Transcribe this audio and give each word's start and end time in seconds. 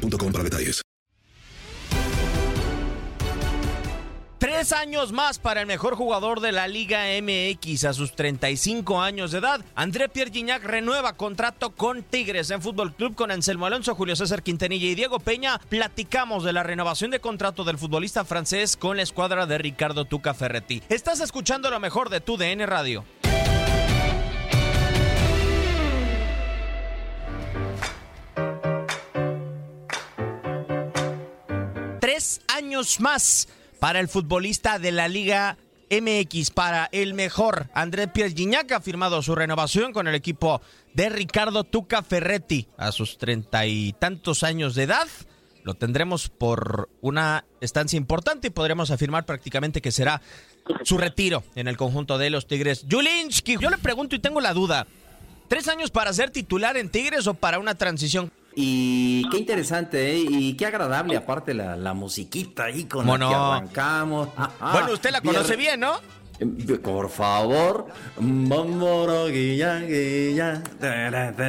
detalles. 0.00 0.82
Tres 4.38 4.72
años 4.72 5.12
más 5.12 5.38
para 5.38 5.60
el 5.60 5.66
mejor 5.66 5.96
jugador 5.96 6.40
de 6.40 6.50
la 6.50 6.66
Liga 6.66 7.02
MX 7.20 7.84
a 7.84 7.92
sus 7.92 8.16
35 8.16 9.02
años 9.02 9.32
de 9.32 9.38
edad. 9.38 9.62
André 9.74 10.08
Pierre 10.08 10.30
Gignac 10.30 10.64
renueva 10.64 11.12
contrato 11.12 11.70
con 11.72 12.02
Tigres 12.02 12.50
en 12.50 12.62
Fútbol 12.62 12.94
Club 12.94 13.14
con 13.14 13.30
Anselmo 13.30 13.66
Alonso, 13.66 13.94
Julio 13.94 14.16
César 14.16 14.42
Quintanilla 14.42 14.86
y 14.86 14.94
Diego 14.94 15.20
Peña. 15.20 15.58
Platicamos 15.68 16.42
de 16.42 16.54
la 16.54 16.62
renovación 16.62 17.10
de 17.10 17.20
contrato 17.20 17.64
del 17.64 17.76
futbolista 17.76 18.24
francés 18.24 18.78
con 18.78 18.96
la 18.96 19.02
escuadra 19.02 19.44
de 19.44 19.58
Ricardo 19.58 20.06
Tuca 20.06 20.32
Ferretti. 20.32 20.82
Estás 20.88 21.20
escuchando 21.20 21.68
lo 21.68 21.78
mejor 21.78 22.08
de 22.08 22.22
tu 22.22 22.38
DN 22.38 22.64
Radio. 22.64 23.04
Tres 32.20 32.42
años 32.48 33.00
más 33.00 33.48
para 33.78 33.98
el 33.98 34.06
futbolista 34.06 34.78
de 34.78 34.92
la 34.92 35.08
Liga 35.08 35.56
MX, 35.90 36.50
para 36.50 36.90
el 36.92 37.14
mejor. 37.14 37.70
André 37.72 38.08
Pierre 38.08 38.34
Gignac 38.34 38.70
ha 38.72 38.82
firmado 38.82 39.22
su 39.22 39.34
renovación 39.34 39.94
con 39.94 40.06
el 40.06 40.14
equipo 40.14 40.60
de 40.92 41.08
Ricardo 41.08 41.64
Tuca 41.64 42.02
Ferretti 42.02 42.68
a 42.76 42.92
sus 42.92 43.16
treinta 43.16 43.64
y 43.64 43.94
tantos 43.94 44.42
años 44.42 44.74
de 44.74 44.82
edad. 44.82 45.08
Lo 45.64 45.72
tendremos 45.72 46.28
por 46.28 46.90
una 47.00 47.46
estancia 47.62 47.96
importante 47.96 48.48
y 48.48 48.50
podremos 48.50 48.90
afirmar 48.90 49.24
prácticamente 49.24 49.80
que 49.80 49.90
será 49.90 50.20
su 50.84 50.98
retiro 50.98 51.42
en 51.54 51.68
el 51.68 51.78
conjunto 51.78 52.18
de 52.18 52.28
los 52.28 52.46
Tigres. 52.46 52.84
Julinski, 52.86 53.56
yo 53.58 53.70
le 53.70 53.78
pregunto 53.78 54.14
y 54.14 54.18
tengo 54.18 54.42
la 54.42 54.52
duda. 54.52 54.86
¿Tres 55.48 55.68
años 55.68 55.90
para 55.90 56.12
ser 56.12 56.28
titular 56.28 56.76
en 56.76 56.90
Tigres 56.90 57.26
o 57.26 57.32
para 57.32 57.58
una 57.58 57.76
transición? 57.76 58.30
Y 58.54 59.28
qué 59.30 59.38
interesante, 59.38 60.12
¿eh? 60.12 60.18
Y 60.28 60.54
qué 60.54 60.66
agradable, 60.66 61.16
aparte 61.16 61.54
la, 61.54 61.76
la 61.76 61.94
musiquita 61.94 62.64
ahí 62.64 62.84
con 62.84 63.06
la 63.06 63.18
que 63.18 63.24
arrancamos. 63.34 64.28
bueno, 64.72 64.92
usted 64.92 65.10
la 65.10 65.20
conoce 65.20 65.56
bien, 65.56 65.80
¿no? 65.80 65.94
Por 66.82 67.10
favor, 67.10 67.88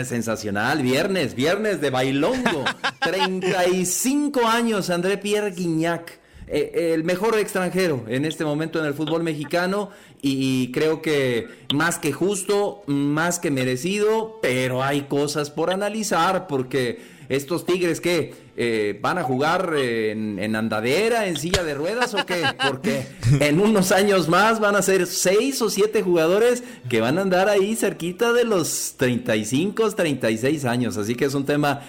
sensacional, 0.06 0.82
viernes, 0.82 1.34
viernes 1.34 1.80
de 1.80 1.90
bailongo, 1.90 2.66
35 3.00 4.46
años, 4.46 4.90
André 4.90 5.18
Pierre 5.18 5.52
Guignac, 5.52 6.20
eh, 6.54 6.94
el 6.94 7.06
mejor 7.06 7.40
extranjero 7.40 8.04
en 8.10 8.26
este 8.26 8.44
momento 8.44 8.78
en 8.78 8.86
el 8.86 8.94
fútbol 8.94 9.24
mexicano 9.24 9.90
y 10.22 10.70
creo 10.74 11.02
que 11.02 11.48
más 11.74 11.98
que 11.98 12.12
justo, 12.12 12.84
más 12.88 13.40
que 13.40 13.52
merecido, 13.52 14.40
pero 14.42 14.84
hay 14.84 15.04
cosas 15.04 15.50
por 15.50 15.72
analizar 15.72 16.48
porque 16.48 17.00
estos 17.30 17.66
Tigres 17.66 18.02
que 18.02 18.34
eh, 18.58 19.00
van 19.02 19.18
a 19.18 19.24
jugar 19.24 19.74
en, 19.78 20.54
andadera, 20.54 21.28
en 21.28 21.38
silla 21.38 21.64
de 21.64 21.74
ruedas 21.74 22.14
o 22.14 22.26
qué? 22.26 22.44
Porque 22.68 23.06
en 23.40 23.62
unos 23.62 23.94
años 23.94 24.28
más 24.28 24.60
van 24.60 24.76
a 24.76 24.82
ser 24.82 25.08
seis 25.08 25.62
o 25.62 25.70
siete 25.70 26.02
jugadores 26.04 26.64
que 26.90 27.00
van 27.00 27.18
a 27.18 27.22
andar 27.22 27.48
ahí 27.48 27.78
cerquita 27.78 28.34
de 28.34 28.44
los 28.44 28.96
35, 28.98 29.92
36 29.92 30.66
años, 30.66 30.98
así 30.98 31.16
que 31.16 31.24
es 31.24 31.34
un 31.34 31.46
tema 31.46 31.82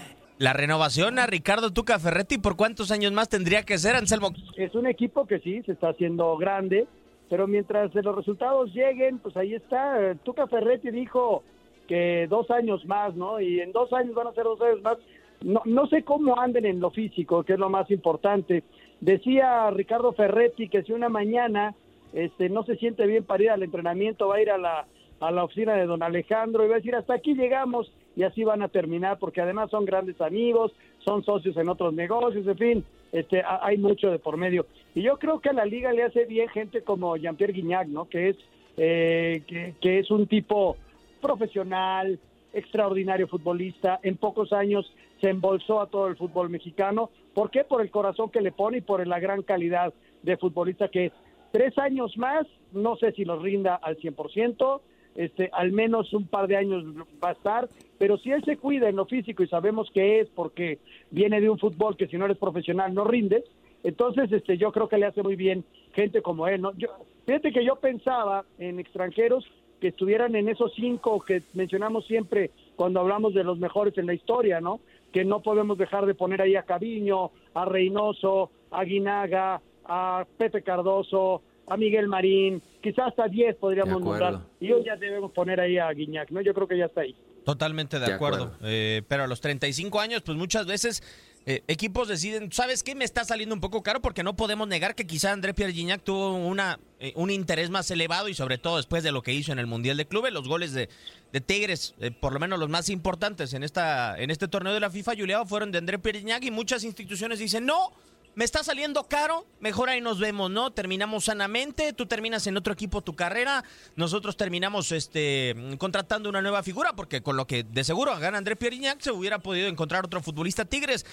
la 0.43 0.53
renovación 0.53 1.21
a 1.21 1.27
Ricardo 1.27 1.73
Tuca 1.73 2.01
Ferretti, 2.01 2.37
¿por 2.37 2.57
cuántos 2.57 2.91
años 2.91 3.13
más 3.13 3.29
tendría 3.29 3.63
que 3.63 3.79
ser, 3.79 3.95
Anselmo? 3.95 4.31
Es 4.57 4.75
un 4.75 4.89
equipo 4.89 5.25
que 5.25 5.39
sí, 5.39 5.63
se 5.63 5.71
está 5.71 5.91
haciendo 5.91 6.37
grande, 6.37 6.89
pero 7.31 7.47
mientras 7.47 7.95
los 7.95 8.17
resultados 8.17 8.75
lleguen, 8.75 9.21
pues 9.21 9.37
ahí 9.37 9.55
está. 9.55 10.17
Tuca 10.25 10.49
Ferretti 10.49 10.91
dijo 10.91 11.45
que 11.87 12.27
dos 12.29 12.51
años 12.51 12.85
más, 12.87 13.15
¿no? 13.15 13.41
Y 13.41 13.61
en 13.61 13.71
dos 13.71 13.93
años 13.93 14.17
van 14.17 14.27
a 14.27 14.33
ser 14.33 14.43
dos 14.43 14.61
años 14.61 14.83
más. 14.83 14.99
No, 15.43 15.63
no 15.65 15.87
sé 15.87 16.03
cómo 16.03 16.39
anden 16.41 16.67
en 16.67 16.81
lo 16.81 16.91
físico, 16.91 17.45
que 17.45 17.53
es 17.53 17.59
lo 17.61 17.71
más 17.71 17.89
importante. 17.93 18.65
Decía 19.01 19.71
Ricardo 19.71 20.13
Ferretti 20.13 20.69
que 20.69 20.83
si 20.83 20.93
una 20.93 21.09
mañana 21.09 21.77
este, 22.13 22.49
no 22.49 22.65
se 22.65 22.77
siente 22.77 23.07
bien 23.07 23.23
para 23.23 23.45
ir 23.45 23.51
al 23.51 23.63
entrenamiento, 23.63 24.27
va 24.27 24.37
a 24.37 24.43
ir 24.43 24.51
a 24.51 24.59
la, 24.59 24.87
a 25.23 25.31
la 25.31 25.45
oficina 25.45 25.75
de 25.75 25.87
don 25.87 26.03
Alejandro 26.03 26.65
y 26.65 26.69
va 26.69 26.75
a 26.75 26.79
decir, 26.79 26.97
hasta 26.97 27.15
aquí 27.15 27.35
llegamos 27.35 27.91
y 28.17 28.25
así 28.25 28.43
van 28.43 28.61
a 28.61 28.69
terminar, 28.69 29.19
porque 29.21 29.41
además 29.41 29.71
son 29.71 29.85
grandes 29.85 30.21
amigos, 30.21 30.73
son 31.05 31.25
socios 31.25 31.57
en 31.57 31.69
otros 31.69 31.95
negocios, 31.95 32.45
en 32.47 32.59
fin, 32.59 32.85
este, 33.13 33.43
hay 33.45 33.79
mucho 33.79 34.11
de 34.11 34.19
por 34.19 34.37
medio. 34.37 34.67
Y 34.97 35.03
yo 35.03 35.19
creo 35.19 35.41
que 35.41 35.51
a 35.51 35.53
la 35.53 35.65
liga 35.65 35.93
le 35.93 36.03
hace 36.03 36.25
bien 36.25 36.49
gente 36.49 36.83
como 36.83 37.17
Jean-Pierre 37.17 37.53
Guignac, 37.53 37.87
¿no? 37.87 38.09
Que 38.09 38.31
es, 38.31 38.37
eh, 38.77 39.43
que, 39.81 39.99
es 40.01 40.11
un 40.11 40.27
tipo 40.27 40.77
profesional, 41.21 42.19
extraordinario 42.53 43.29
futbolista, 43.29 44.01
en 44.03 44.17
pocos 44.17 44.53
años 44.53 44.93
se 45.21 45.31
embolsó 45.31 45.81
a 45.81 45.87
todo 45.87 46.09
el 46.09 46.17
fútbol 46.17 46.51
mexicano. 46.51 47.11
¿Por 47.33 47.51
qué? 47.53 47.63
Por 47.63 47.81
el 47.81 47.93
corazón 47.93 48.31
que 48.31 48.41
le 48.41 48.51
pone 48.51 48.79
y 48.79 48.81
por 48.81 49.07
la 49.07 49.21
gran 49.21 49.43
calidad 49.43 49.95
de 50.23 50.37
futbolista 50.37 50.89
que 50.89 51.07
es. 51.07 51.13
Tres 51.53 51.79
años 51.79 52.17
más, 52.17 52.47
no 52.73 52.97
sé 52.97 53.13
si 53.13 53.25
los 53.25 53.41
rinda 53.41 53.77
al 53.77 53.99
100%, 53.99 54.81
este, 55.15 55.51
al 55.53 55.73
menos 55.73 56.13
un 56.13 56.27
par 56.27 56.47
de 56.49 56.57
años 56.57 56.85
va 57.23 57.31
a 57.31 57.33
estar, 57.33 57.69
pero 57.99 58.17
si 58.19 58.31
él 58.31 58.43
se 58.45 58.57
cuida 58.57 58.89
en 58.89 58.97
lo 58.97 59.07
físico 59.07 59.43
y 59.43 59.49
sabemos 59.49 59.91
que 59.93 60.21
es 60.21 60.29
porque 60.31 60.79
viene 61.11 61.41
de 61.41 61.51
un 61.51 61.59
fútbol 61.59 61.97
que 61.97 62.07
si 62.07 62.17
no 62.17 62.25
eres 62.25 62.39
profesional 62.39 62.95
no 62.95 63.05
rindes, 63.05 63.45
entonces 63.85 64.31
este, 64.33 64.57
yo 64.57 64.73
creo 64.73 64.89
que 64.89 64.99
le 64.99 65.07
hace 65.07 65.23
muy 65.23 65.37
bien 65.37 65.65
gente 65.93 66.23
como 66.23 66.47
él. 66.49 66.61
¿no? 66.61 66.73
Yo, 66.77 66.89
fíjate 67.27 67.53
que 67.53 67.65
yo 67.65 67.77
pensaba 67.77 68.45
en 68.59 68.79
extranjeros 68.79 69.45
que 69.81 69.89
estuvieran 69.89 70.37
en 70.37 70.49
esos 70.49 70.73
cinco 70.75 71.21
que 71.21 71.43
mencionamos 71.55 72.07
siempre 72.07 72.53
cuando 72.77 73.01
hablamos 73.01 73.35
de 73.35 73.43
los 73.43 73.59
mejores 73.59 73.99
en 73.99 74.07
la 74.07 74.15
historia, 74.15 74.61
¿no? 74.61 74.79
Que 75.13 75.25
no 75.25 75.41
podemos 75.41 75.77
dejar 75.77 76.07
de 76.07 76.15
poner 76.15 76.41
ahí 76.41 76.55
a 76.55 76.63
Caviño, 76.63 77.33
a 77.53 77.65
Reynoso, 77.65 78.51
a 78.71 78.85
Guinaga, 78.85 79.61
a 79.85 80.25
Pepe 80.39 80.63
Cardoso, 80.63 81.43
a 81.67 81.77
Miguel 81.77 82.09
Marín, 82.09 82.63
quizás 82.83 83.09
hasta 83.09 83.29
10 83.29 83.57
podríamos 83.57 84.01
nombrar. 84.01 84.41
Y 84.61 84.73
hoy 84.73 84.85
ya 84.85 84.97
debemos 84.97 85.33
poner 85.33 85.61
ahí 85.61 85.79
a 85.79 85.91
Guiñac, 85.91 86.31
¿no? 86.31 86.41
Yo 86.41 86.55
creo 86.55 86.69
que 86.69 86.79
ya 86.79 86.87
está 86.87 87.03
ahí. 87.03 87.15
Totalmente 87.45 87.99
de, 87.99 88.13
acuerdo. 88.13 88.57
Eh, 88.63 89.03
pero 89.09 89.25
a 89.25 89.27
los 89.27 89.41
35 89.41 90.01
años, 90.01 90.23
pues 90.23 90.39
muchas 90.39 90.67
veces 90.67 91.03
eh, 91.45 91.63
equipos 91.67 92.07
deciden, 92.07 92.53
¿sabes 92.53 92.85
qué? 92.85 92.95
Me 92.95 93.05
está 93.05 93.25
saliendo 93.25 93.55
un 93.55 93.61
poco 93.61 93.83
caro 93.83 94.01
porque 94.01 94.23
no 94.23 94.37
podemos 94.37 94.69
negar 94.69 94.95
que 94.95 95.07
quizá 95.07 95.33
André 95.33 95.53
Pierre 95.53 95.73
Gignac 95.73 96.03
tuvo 96.05 96.37
una, 96.37 96.79
eh, 97.01 97.13
un 97.17 97.31
interés 97.31 97.69
más 97.69 97.91
elevado 97.91 98.29
y 98.29 98.35
sobre 98.35 98.59
todo 98.59 98.77
después 98.77 99.03
de 99.03 99.11
lo 99.11 99.23
que 99.23 99.33
hizo 99.33 99.51
en 99.51 99.59
el 99.59 99.67
Mundial 99.67 99.97
de 99.97 100.07
Clubes, 100.07 100.33
los 100.33 100.47
goles 100.47 100.73
de, 100.73 100.89
de 101.33 101.41
Tigres, 101.41 101.95
por 102.21 102.33
lo 102.33 102.39
menos 102.39 102.61
los 102.61 102.69
más 102.69 102.89
importantes 102.89 103.55
en, 103.55 103.65
esta, 103.65 104.17
en 104.21 104.31
este 104.31 104.47
torneo 104.47 104.73
de 104.73 104.81
la 104.81 104.91
FIFA, 104.91 105.17
Juliado, 105.17 105.45
fueron 105.47 105.73
de 105.73 105.79
André 105.79 105.99
Pierre 105.99 106.21
Gignac 106.21 106.45
y 106.45 106.53
muchas 106.53 106.85
instituciones 106.85 107.41
dicen, 107.41 107.67
no, 107.67 107.93
me 108.35 108.45
está 108.45 108.65
saliendo 108.65 109.05
caro, 109.09 109.47
mejor 109.61 109.91
ahí 109.91 110.01
nos 110.01 110.19
vemos, 110.19 110.51
¿no? 110.51 110.73
Terminamos 110.73 111.25
sanamente, 111.25 111.93
tú 111.93 112.07
terminas 112.07 112.47
en 112.47 112.57
otro 112.57 112.73
equipo 112.73 113.03
tu 113.03 113.15
carrera, 113.15 113.65
nosotros 113.97 114.37
terminamos 114.37 114.91
este 114.93 115.55
contratando 115.79 116.29
una 116.29 116.41
nueva 116.41 116.63
figura, 116.63 116.95
porque 116.95 117.23
con 117.23 117.37
lo 117.37 117.47
que 117.47 117.63
de 117.63 117.85
seguro 117.85 118.19
gana 118.19 118.39
André 118.39 118.57
Pierignac 118.57 119.01
se 119.01 119.13
hubiera 119.13 119.39
podido 119.39 119.69
encontrar 119.69 120.05
otro 120.05 120.23
futbolista 120.23 120.65
Tigres. 120.65 121.05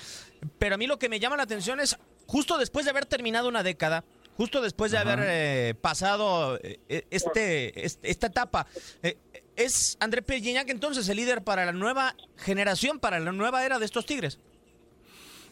Pero 0.57 0.75
a 0.75 0.78
mí 0.78 0.88
lo 0.88 1.00
que 1.00 1.09
me 1.09 1.19
llama 1.19 1.38
la 1.38 1.44
atención 1.44 1.80
es, 1.80 1.98
justo 2.25 2.57
después 2.57 2.86
de 2.86 2.92
haber 2.92 3.06
terminado 3.06 3.50
una 3.50 3.63
década, 3.63 4.06
justo 4.38 4.62
después 4.62 4.92
de 4.92 4.98
haber 4.98 5.19
eh, 5.24 5.75
pasado 5.81 6.57
eh, 6.63 6.80
eh, 6.88 7.06
este, 7.10 7.86
esta 7.86 8.27
etapa, 8.27 8.68
¿es 9.57 9.98
André 10.00 10.22
Pierignac 10.22 10.69
entonces 10.69 11.10
el 11.10 11.18
líder 11.18 11.44
para 11.44 11.65
la 11.65 11.74
nueva 11.74 12.15
generación, 12.38 13.00
para 13.00 13.19
la 13.19 13.33
nueva 13.33 13.65
era 13.65 13.80
de 13.80 13.86
estos 13.86 14.06
Tigres? 14.06 14.39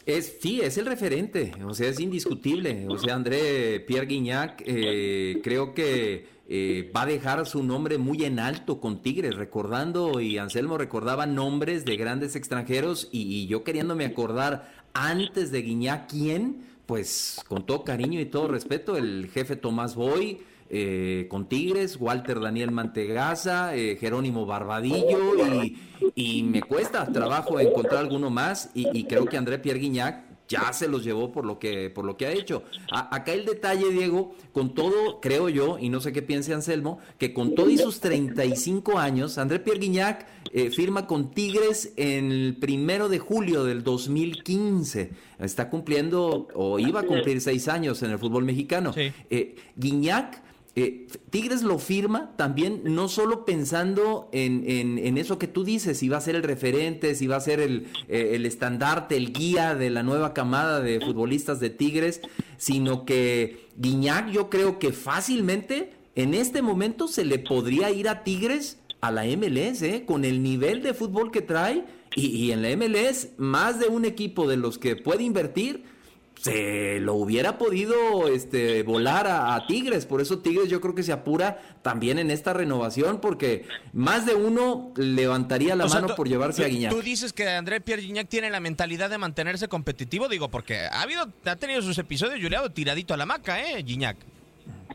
Es, 0.08 0.38
sí, 0.40 0.62
es 0.62 0.78
el 0.78 0.86
referente, 0.86 1.52
o 1.66 1.74
sea, 1.74 1.90
es 1.90 2.00
indiscutible. 2.00 2.88
O 2.88 2.98
sea, 2.98 3.14
André 3.14 3.82
Pierre 3.82 4.06
Guignac 4.06 4.64
eh, 4.66 5.42
creo 5.44 5.74
que 5.74 6.26
eh, 6.48 6.90
va 6.96 7.02
a 7.02 7.06
dejar 7.06 7.46
su 7.46 7.62
nombre 7.62 7.98
muy 7.98 8.24
en 8.24 8.40
alto 8.40 8.80
con 8.80 9.02
Tigres, 9.02 9.36
recordando, 9.36 10.22
y 10.22 10.38
Anselmo 10.38 10.78
recordaba 10.78 11.26
nombres 11.26 11.84
de 11.84 11.98
grandes 11.98 12.38
extranjeros, 12.38 13.10
y, 13.12 13.48
yo 13.48 13.66
queriéndome 13.66 14.06
acordar 14.06 14.72
antes 14.94 15.52
de 15.52 15.62
Guignac 15.62 16.10
quién, 16.10 16.64
pues 16.86 17.42
con 17.50 17.66
todo 17.66 17.84
cariño 17.84 18.22
y 18.22 18.28
todo 18.28 18.48
respeto, 18.48 18.96
el 18.96 19.30
jefe 19.34 19.58
Tomás 19.58 19.96
Boy, 19.96 20.40
eh, 20.70 21.28
con 21.30 21.48
Tigres, 21.48 21.98
Walter 22.00 22.40
Daniel 22.40 22.72
Mantegaza, 22.72 23.76
eh, 23.76 23.98
Jerónimo 24.00 24.46
Barbadillo 24.46 25.64
y, 25.64 25.78
y, 26.16 26.44
me 26.44 26.62
cuesta 26.62 27.06
trabajo 27.06 27.60
encontrar 27.60 28.00
alguno 28.00 28.30
más 28.30 28.70
y, 28.74 28.98
y 28.98 29.06
creo 29.06 29.26
que 29.26 29.38
André 29.38 29.60
Pierre 29.60 29.80
Guignac 29.80 30.28
ya 30.48 30.72
se 30.74 30.88
los 30.88 31.04
llevó 31.04 31.32
por 31.32 31.46
lo 31.46 31.60
que, 31.60 31.90
por 31.90 32.06
lo 32.06 32.18
que 32.18 32.26
ha 32.26 32.32
hecho. 32.32 32.64
acá 32.92 33.34
el 33.34 33.46
detalle, 33.46 33.90
Diego, 33.92 34.36
con 34.52 34.74
todo, 34.74 35.20
creo 35.20 35.50
yo, 35.50 35.78
y 35.80 35.90
no 35.90 36.00
sé 36.00 36.14
qué 36.14 36.22
piense 36.22 36.54
Anselmo, 36.54 37.00
que 37.18 37.34
con 37.34 37.56
todo 37.56 37.70
y 37.70 37.78
sus 37.78 38.00
35 38.00 38.98
años, 38.98 39.38
André 39.38 39.60
Pierre 39.60 39.80
Guignac 39.80 40.26
eh, 40.54 40.70
firma 40.70 41.06
con 41.06 41.32
Tigres 41.32 41.94
en 41.98 42.32
el 42.32 42.56
primero 42.56 43.10
de 43.10 43.20
julio 43.20 43.64
del 43.64 43.84
2015. 43.84 45.12
Está 45.40 45.70
cumpliendo, 45.70 46.48
o 46.54 46.80
iba 46.80 47.02
a 47.02 47.04
cumplir 47.04 47.42
seis 47.42 47.68
años 47.68 48.02
en 48.04 48.12
el 48.12 48.20
fútbol 48.20 48.46
mexicano. 48.46 48.94
Eh, 48.96 49.56
Guignac 49.76 50.47
eh, 50.80 51.08
Tigres 51.32 51.64
lo 51.64 51.80
firma 51.80 52.36
también 52.38 52.82
no 52.84 53.10
solo 53.10 53.46
pensando 53.46 54.30
en, 54.32 54.64
en, 54.68 55.18
eso 55.18 55.40
que 55.40 55.48
tú 55.48 55.64
dices, 55.64 55.98
si 55.98 56.08
va 56.08 56.18
a 56.18 56.22
ser 56.22 56.36
el 56.36 56.44
referente, 56.44 57.16
si 57.16 57.26
va 57.26 57.38
a 57.38 57.42
ser 57.42 57.60
el, 57.62 57.88
eh, 58.08 58.34
el 58.34 58.46
estandarte, 58.46 59.18
el 59.18 59.34
guía 59.34 59.74
de 59.74 59.90
la 59.90 60.04
nueva 60.04 60.36
camada 60.36 60.80
de 60.80 61.02
futbolistas 61.02 61.60
de 61.60 61.72
Tigres, 61.72 62.22
sino 62.58 63.06
que 63.06 63.70
Guiñac 63.78 64.30
yo 64.30 64.52
creo 64.52 64.78
que 64.78 64.92
fácilmente 64.92 65.94
en 66.14 66.36
este 66.36 66.62
momento 66.62 67.08
se 67.08 67.26
le 67.26 67.40
podría 67.40 67.90
ir 67.90 68.08
a 68.08 68.24
Tigres 68.24 68.78
a 69.02 69.10
la 69.10 69.24
MLS, 69.24 69.82
¿eh? 69.82 70.04
con 70.06 70.26
el 70.26 70.44
nivel 70.44 70.84
de 70.84 70.94
fútbol 70.94 71.32
que 71.32 71.42
trae 71.42 71.86
y, 72.16 72.28
y 72.28 72.52
en 72.52 72.62
la 72.62 72.70
MLS 72.78 73.30
más 73.38 73.80
de 73.80 73.88
un 73.88 74.06
equipo 74.06 74.48
de 74.48 74.58
los 74.58 74.78
que 74.78 74.96
puede 74.96 75.24
invertir 75.24 75.97
se 76.40 77.00
lo 77.00 77.16
hubiera 77.16 77.58
podido 77.58 78.28
este, 78.28 78.84
volar 78.84 79.28
a, 79.28 79.66
Tigres. 79.68 80.06
Por 80.06 80.22
eso 80.22 80.40
Tigres 80.40 80.70
yo 80.70 80.82
creo 80.82 80.96
que 80.96 81.04
se 81.04 81.12
apura 81.12 81.60
también 81.82 82.20
en 82.20 82.32
esta 82.32 82.54
renovación 82.54 83.20
porque 83.20 83.66
más 83.94 84.26
de 84.26 84.36
uno 84.36 84.92
levantaría 84.96 85.76
la 85.76 85.88
mano 85.88 86.16
por 86.16 86.28
llevarse 86.28 86.64
a 86.64 86.68
Guiñac. 86.68 86.92
Tú 86.92 87.02
dices 87.02 87.34
que 87.34 87.50
André 87.50 87.82
Pierre 87.82 88.02
Guiñac 88.02 88.28
tiene 88.28 88.50
la 88.50 88.60
mentalidad 88.60 89.10
de 89.10 89.18
mantenerse 89.18 89.68
competitivo, 89.68 90.28
digo, 90.28 90.50
porque 90.50 90.80
ha 90.80 91.02
habido, 91.02 91.28
ha 91.46 91.56
tenido 91.56 91.82
sus 91.82 91.98
episodios, 91.98 92.40
Juliado, 92.42 92.72
tiradito 92.72 93.14
a 93.14 93.18
la 93.18 93.26
maca, 93.26 93.62
¿eh, 93.62 93.82
Guiñac? 93.84 94.18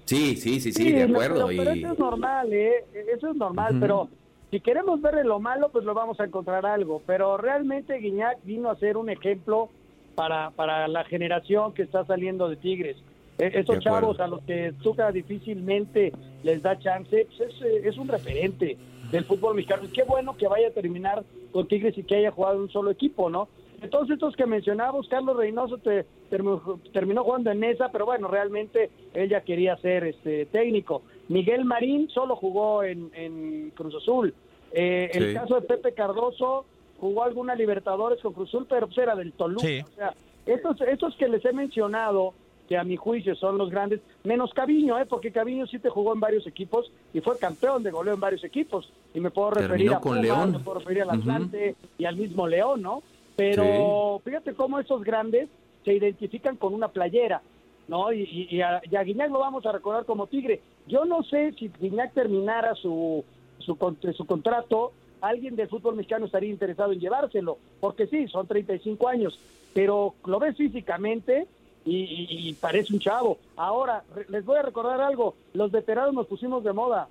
Sí, 0.04 0.36
sí, 0.36 0.60
sí, 0.60 0.72
sí, 0.72 0.92
de 0.92 1.04
acuerdo. 1.04 1.46
Pero, 1.48 1.70
eso 1.70 1.92
es 1.92 1.98
normal, 1.98 2.52
¿eh? 2.52 2.84
Eso 3.14 3.30
es 3.30 3.36
normal, 3.36 3.76
pero 3.80 4.08
si 4.50 4.60
queremos 4.60 5.00
ver 5.00 5.24
lo 5.24 5.40
malo, 5.40 5.70
pues 5.70 5.84
lo 5.84 5.94
vamos 5.94 6.18
a 6.20 6.24
encontrar 6.24 6.66
algo. 6.66 7.02
Pero 7.06 7.36
realmente 7.36 7.96
Guiñac 7.98 8.38
vino 8.44 8.70
a 8.70 8.76
ser 8.76 8.96
un 8.96 9.10
ejemplo 9.10 9.70
para, 10.14 10.50
para 10.50 10.88
la 10.88 11.04
generación 11.04 11.72
que 11.74 11.82
está 11.82 12.04
saliendo 12.04 12.48
de 12.48 12.56
Tigres. 12.56 12.96
E, 13.38 13.60
esos 13.60 13.80
chavos 13.80 14.20
a 14.20 14.26
los 14.26 14.42
que 14.42 14.72
Tuca 14.82 15.10
difícilmente 15.10 16.12
les 16.42 16.62
da 16.62 16.78
chance, 16.78 17.26
pues 17.26 17.40
es, 17.40 17.62
eh, 17.62 17.82
es, 17.84 17.96
un 17.96 18.08
referente 18.08 18.76
del 19.10 19.24
fútbol 19.24 19.54
mexicano. 19.54 19.82
qué 19.92 20.04
bueno 20.04 20.36
que 20.36 20.48
vaya 20.48 20.68
a 20.68 20.72
terminar 20.72 21.24
con 21.50 21.66
Tigres 21.66 21.96
y 21.96 22.02
que 22.02 22.16
haya 22.16 22.30
jugado 22.30 22.58
un 22.58 22.70
solo 22.70 22.90
equipo, 22.90 23.30
¿no? 23.30 23.48
Entonces 23.82 24.14
estos 24.14 24.36
que 24.36 24.46
mencionamos, 24.46 25.08
Carlos 25.08 25.36
Reynoso 25.36 25.76
te, 25.78 26.06
terminó, 26.30 27.24
jugando 27.24 27.50
en 27.50 27.64
esa, 27.64 27.90
pero 27.90 28.06
bueno, 28.06 28.28
realmente 28.28 28.90
ella 29.12 29.40
quería 29.40 29.76
ser 29.78 30.04
este 30.04 30.46
técnico. 30.46 31.02
Miguel 31.28 31.64
Marín 31.64 32.08
solo 32.08 32.36
jugó 32.36 32.84
en, 32.84 33.10
en 33.14 33.70
Cruz 33.70 33.96
Azul. 33.96 34.32
Eh, 34.72 35.10
El 35.12 35.34
caso 35.34 35.56
de 35.56 35.62
Pepe 35.62 35.92
Cardoso 35.94 36.64
jugó 37.02 37.24
alguna 37.24 37.56
Libertadores 37.56 38.20
con 38.22 38.32
Cruzul, 38.32 38.64
pero 38.68 38.86
pues 38.86 38.96
era 38.96 39.16
del 39.16 39.32
Toluca. 39.32 39.66
O 39.66 39.96
sea, 39.96 40.14
estos, 40.46 40.80
estos 40.82 41.16
que 41.16 41.26
les 41.26 41.44
he 41.44 41.52
mencionado, 41.52 42.32
que 42.68 42.76
a 42.76 42.84
mi 42.84 42.96
juicio 42.96 43.34
son 43.34 43.58
los 43.58 43.70
grandes, 43.70 44.00
menos 44.22 44.54
Caviño, 44.54 44.96
¿eh? 45.00 45.06
porque 45.06 45.32
Caviño 45.32 45.66
sí 45.66 45.80
te 45.80 45.88
jugó 45.88 46.14
en 46.14 46.20
varios 46.20 46.46
equipos 46.46 46.92
y 47.12 47.20
fue 47.20 47.36
campeón 47.40 47.82
de 47.82 47.90
goleo 47.90 48.14
en 48.14 48.20
varios 48.20 48.44
equipos. 48.44 48.92
Y 49.14 49.18
me 49.18 49.32
puedo 49.32 49.50
referir 49.50 49.92
a 49.92 49.98
con 49.98 50.22
León. 50.22 50.52
me 50.52 50.60
puedo 50.60 50.78
referir 50.78 51.02
al 51.02 51.10
Atlante 51.10 51.74
y 51.98 52.04
al 52.04 52.14
mismo 52.14 52.46
León, 52.46 52.82
¿no? 52.82 53.02
Pero 53.34 54.20
fíjate 54.24 54.54
cómo 54.54 54.78
esos 54.78 55.02
grandes 55.02 55.48
se 55.84 55.94
identifican 55.94 56.56
con 56.56 56.72
una 56.72 56.86
playera, 56.86 57.42
¿no? 57.88 58.12
Y, 58.12 58.46
y, 58.48 58.60
a, 58.60 58.80
Guiñac 58.80 59.32
lo 59.32 59.40
vamos 59.40 59.66
a 59.66 59.72
recordar 59.72 60.04
como 60.04 60.28
Tigre. 60.28 60.60
Yo 60.86 61.04
no 61.04 61.24
sé 61.24 61.52
si 61.58 61.68
Guiñac 61.80 62.14
terminara 62.14 62.76
su, 62.76 63.24
su, 63.58 63.76
su 64.16 64.24
contrato 64.24 64.92
alguien 65.22 65.56
del 65.56 65.68
fútbol 65.68 65.96
mexicano 65.96 66.26
estaría 66.26 66.50
interesado 66.50 66.92
en 66.92 67.00
llevárselo, 67.00 67.56
porque 67.80 68.06
sí, 68.08 68.28
son 68.28 68.46
35 68.46 69.08
años, 69.08 69.38
pero 69.72 70.14
lo 70.26 70.38
ves 70.38 70.56
físicamente 70.56 71.46
y, 71.84 72.52
parece 72.60 72.92
un 72.92 73.00
chavo. 73.00 73.38
Ahora, 73.56 74.04
les 74.28 74.44
voy 74.44 74.58
a 74.58 74.62
recordar 74.62 75.00
algo, 75.00 75.34
los 75.54 75.72
veteranos 75.72 76.12
nos 76.12 76.26
pusimos 76.26 76.62
de 76.64 76.72
moda. 76.72 77.08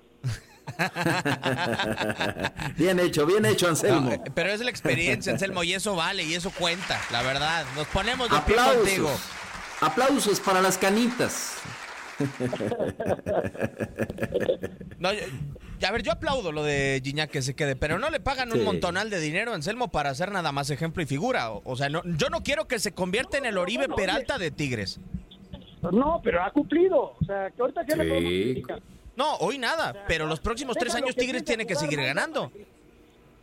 bien 2.76 3.00
hecho, 3.00 3.26
bien 3.26 3.44
hecho, 3.44 3.68
Anselmo. 3.68 4.12
Pero 4.34 4.50
es 4.50 4.60
la 4.60 4.70
experiencia, 4.70 5.32
Anselmo, 5.32 5.64
y 5.64 5.72
eso 5.72 5.96
vale, 5.96 6.22
y 6.22 6.34
eso 6.34 6.52
cuenta, 6.56 7.00
la 7.10 7.22
verdad. 7.22 7.64
Nos 7.76 7.86
ponemos 7.88 8.30
de 8.30 8.36
Aplausos. 8.36 8.74
pie 8.74 8.96
contigo. 8.98 9.10
Aplausos 9.80 10.38
para 10.40 10.60
las 10.60 10.78
canitas. 10.78 11.56
no, 14.98 15.10
a 15.84 15.90
ver, 15.90 16.02
yo 16.02 16.12
aplaudo 16.12 16.52
lo 16.52 16.62
de 16.62 17.00
Gignac 17.04 17.30
que 17.30 17.42
se 17.42 17.54
quede, 17.54 17.76
pero 17.76 17.98
no 17.98 18.10
le 18.10 18.20
pagan 18.20 18.52
un 18.52 18.64
montonal 18.64 19.10
de 19.10 19.20
dinero 19.20 19.52
a 19.52 19.54
Anselmo 19.54 19.88
para 19.88 20.10
hacer 20.10 20.30
nada 20.30 20.52
más 20.52 20.70
ejemplo 20.70 21.02
y 21.02 21.06
figura. 21.06 21.50
O, 21.50 21.76
sea, 21.76 21.88
no, 21.88 22.02
yo 22.04 22.28
no 22.30 22.42
quiero 22.42 22.66
que 22.66 22.78
se 22.78 22.92
convierta 22.92 23.38
en 23.38 23.46
el 23.46 23.58
Oribe 23.58 23.88
Peralta 23.88 24.38
de 24.38 24.50
Tigres. 24.50 25.00
No, 25.90 26.20
pero 26.22 26.42
ha 26.42 26.50
cumplido. 26.50 27.16
O 27.20 27.24
sea, 27.24 27.50
que 27.50 27.60
ahorita 27.60 27.84
que 27.84 28.62
No, 29.16 29.36
hoy 29.36 29.58
nada, 29.58 30.04
pero 30.06 30.26
los 30.26 30.40
próximos 30.40 30.76
tres 30.76 30.94
años 30.94 31.16
Tigres 31.16 31.44
tiene 31.44 31.66
que 31.66 31.74
seguir 31.74 32.00
ganando. 32.00 32.52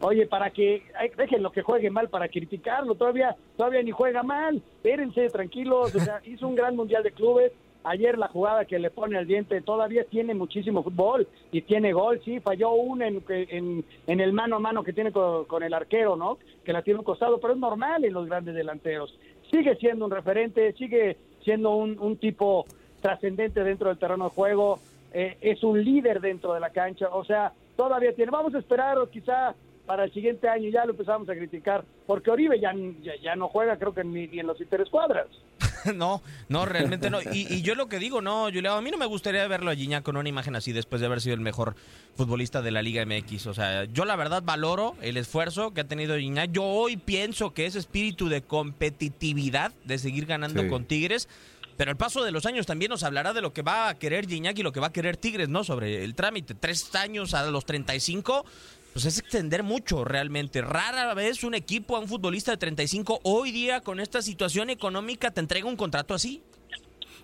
Oye, 0.01 0.25
para 0.27 0.49
que 0.49 0.83
déjenlo 1.17 1.51
que 1.51 1.61
juegue 1.61 1.89
mal 1.89 2.07
para 2.07 2.29
criticarlo, 2.29 2.95
todavía 2.95 3.35
todavía 3.57 3.83
ni 3.83 3.91
juega 3.91 4.23
mal. 4.23 4.63
Espérense 4.77 5.29
tranquilos, 5.29 5.93
o 5.93 5.99
sea, 5.99 6.21
hizo 6.25 6.47
un 6.47 6.55
gran 6.55 6.75
mundial 6.75 7.03
de 7.03 7.11
clubes, 7.11 7.51
Ayer 7.83 8.17
la 8.17 8.27
jugada 8.27 8.65
que 8.65 8.77
le 8.77 8.89
pone 8.91 9.17
al 9.17 9.25
diente 9.25 9.61
todavía 9.61 10.03
tiene 10.03 10.33
muchísimo 10.33 10.83
fútbol 10.83 11.27
y 11.51 11.61
tiene 11.61 11.93
gol, 11.93 12.21
sí, 12.25 12.41
falló 12.41 12.71
una 12.71 13.07
en, 13.07 13.23
en, 13.27 14.19
el 14.19 14.33
mano 14.33 14.57
a 14.57 14.59
mano 14.59 14.83
que 14.83 14.91
tiene 14.91 15.13
con, 15.13 15.63
el 15.63 15.73
arquero, 15.73 16.17
¿no? 16.17 16.37
Que 16.65 16.73
la 16.73 16.81
tiene 16.81 16.99
un 16.99 17.05
costado, 17.05 17.39
pero 17.39 17.53
es 17.53 17.59
normal 17.59 18.03
en 18.03 18.13
los 18.13 18.27
grandes 18.27 18.53
delanteros. 18.53 19.17
Sigue 19.49 19.75
siendo 19.77 20.05
un 20.05 20.11
referente, 20.11 20.73
sigue 20.73 21.17
siendo 21.43 21.75
un, 21.75 22.17
tipo 22.17 22.65
trascendente 23.01 23.63
dentro 23.63 23.87
del 23.87 23.97
terreno 23.97 24.25
de 24.25 24.31
juego, 24.31 24.79
eh, 25.13 25.37
es 25.39 25.63
un 25.63 25.81
líder 25.81 26.19
dentro 26.19 26.53
de 26.53 26.59
la 26.59 26.71
cancha, 26.71 27.07
o 27.09 27.23
sea, 27.23 27.53
todavía 27.77 28.13
tiene, 28.13 28.29
vamos 28.29 28.53
a 28.53 28.59
esperar 28.59 28.97
quizá 29.09 29.55
para 29.85 30.03
el 30.03 30.13
siguiente 30.13 30.47
año 30.49 30.69
ya 30.69 30.85
lo 30.85 30.91
empezamos 30.91 31.29
a 31.29 31.33
criticar, 31.33 31.83
porque 32.05 32.29
Oribe 32.29 32.59
ya, 32.59 32.75
ya, 33.21 33.35
no 33.37 33.47
juega 33.47 33.77
creo 33.77 33.93
que 33.93 34.03
ni, 34.03 34.27
ni 34.27 34.39
en 34.39 34.47
los 34.47 34.59
interescuadras. 34.59 35.27
no, 35.95 36.21
no, 36.47 36.65
realmente 36.65 37.09
no. 37.09 37.19
Y, 37.21 37.61
yo 37.61 37.75
lo 37.75 37.87
que 37.87 37.99
digo, 37.99 38.21
no, 38.21 38.45
Julio, 38.45 38.73
a 38.73 38.81
mí 38.81 38.91
no 38.91 38.97
me 38.97 39.05
gustaría 39.05 39.47
verlo 39.47 39.71
a 39.71 39.75
Gignac 39.75 40.03
con 40.03 40.17
una 40.17 40.29
imagen 40.29 40.55
así 40.55 40.71
después 40.71 40.99
de 40.99 41.07
haber 41.07 41.21
sido 41.21 41.35
el 41.35 41.41
mejor 41.41 41.75
futbolista 42.15 42.61
de 42.61 42.71
la 42.71 42.81
Liga 42.81 43.05
MX. 43.05 43.47
O 43.47 43.53
sea, 43.53 43.85
yo 43.85 44.05
la 44.05 44.15
verdad 44.15 44.43
valoro 44.43 44.95
el 45.01 45.17
esfuerzo 45.17 45.73
que 45.73 45.81
ha 45.81 45.87
tenido 45.87 46.17
Gignac. 46.17 46.51
Yo 46.51 46.63
hoy 46.63 46.97
pienso 46.97 47.53
que 47.53 47.65
ese 47.65 47.79
espíritu 47.79 48.29
de 48.29 48.41
competitividad, 48.41 49.71
de 49.85 49.97
seguir 49.97 50.25
ganando 50.25 50.67
con 50.67 50.85
Tigres, 50.85 51.27
pero 51.79 51.91
el 51.91 51.97
paso 51.97 52.25
de 52.25 52.31
los 52.31 52.45
años 52.45 52.65
también 52.65 52.89
nos 52.89 53.03
hablará 53.03 53.31
de 53.31 53.41
lo 53.41 53.53
que 53.53 53.61
va 53.61 53.87
a 53.87 53.97
querer 53.97 54.27
Gignac 54.27 54.59
y 54.59 54.63
lo 54.63 54.73
que 54.73 54.81
va 54.81 54.87
a 54.87 54.91
querer 54.91 55.15
Tigres, 55.15 55.47
¿no? 55.47 55.63
Sobre 55.63 56.03
el 56.03 56.13
trámite. 56.13 56.53
Tres 56.53 56.93
años 56.93 57.33
a 57.33 57.49
los 57.49 57.65
35 57.65 58.45
pues 58.93 59.05
es 59.05 59.19
extender 59.19 59.63
mucho 59.63 60.03
realmente. 60.03 60.61
Rara 60.61 61.13
vez 61.13 61.43
un 61.43 61.53
equipo, 61.53 61.95
a 61.95 61.99
un 61.99 62.07
futbolista 62.07 62.51
de 62.51 62.57
35, 62.57 63.21
hoy 63.23 63.51
día 63.51 63.81
con 63.81 63.99
esta 63.99 64.21
situación 64.21 64.69
económica 64.69 65.31
te 65.31 65.39
entrega 65.39 65.67
un 65.67 65.75
contrato 65.75 66.13
así. 66.13 66.41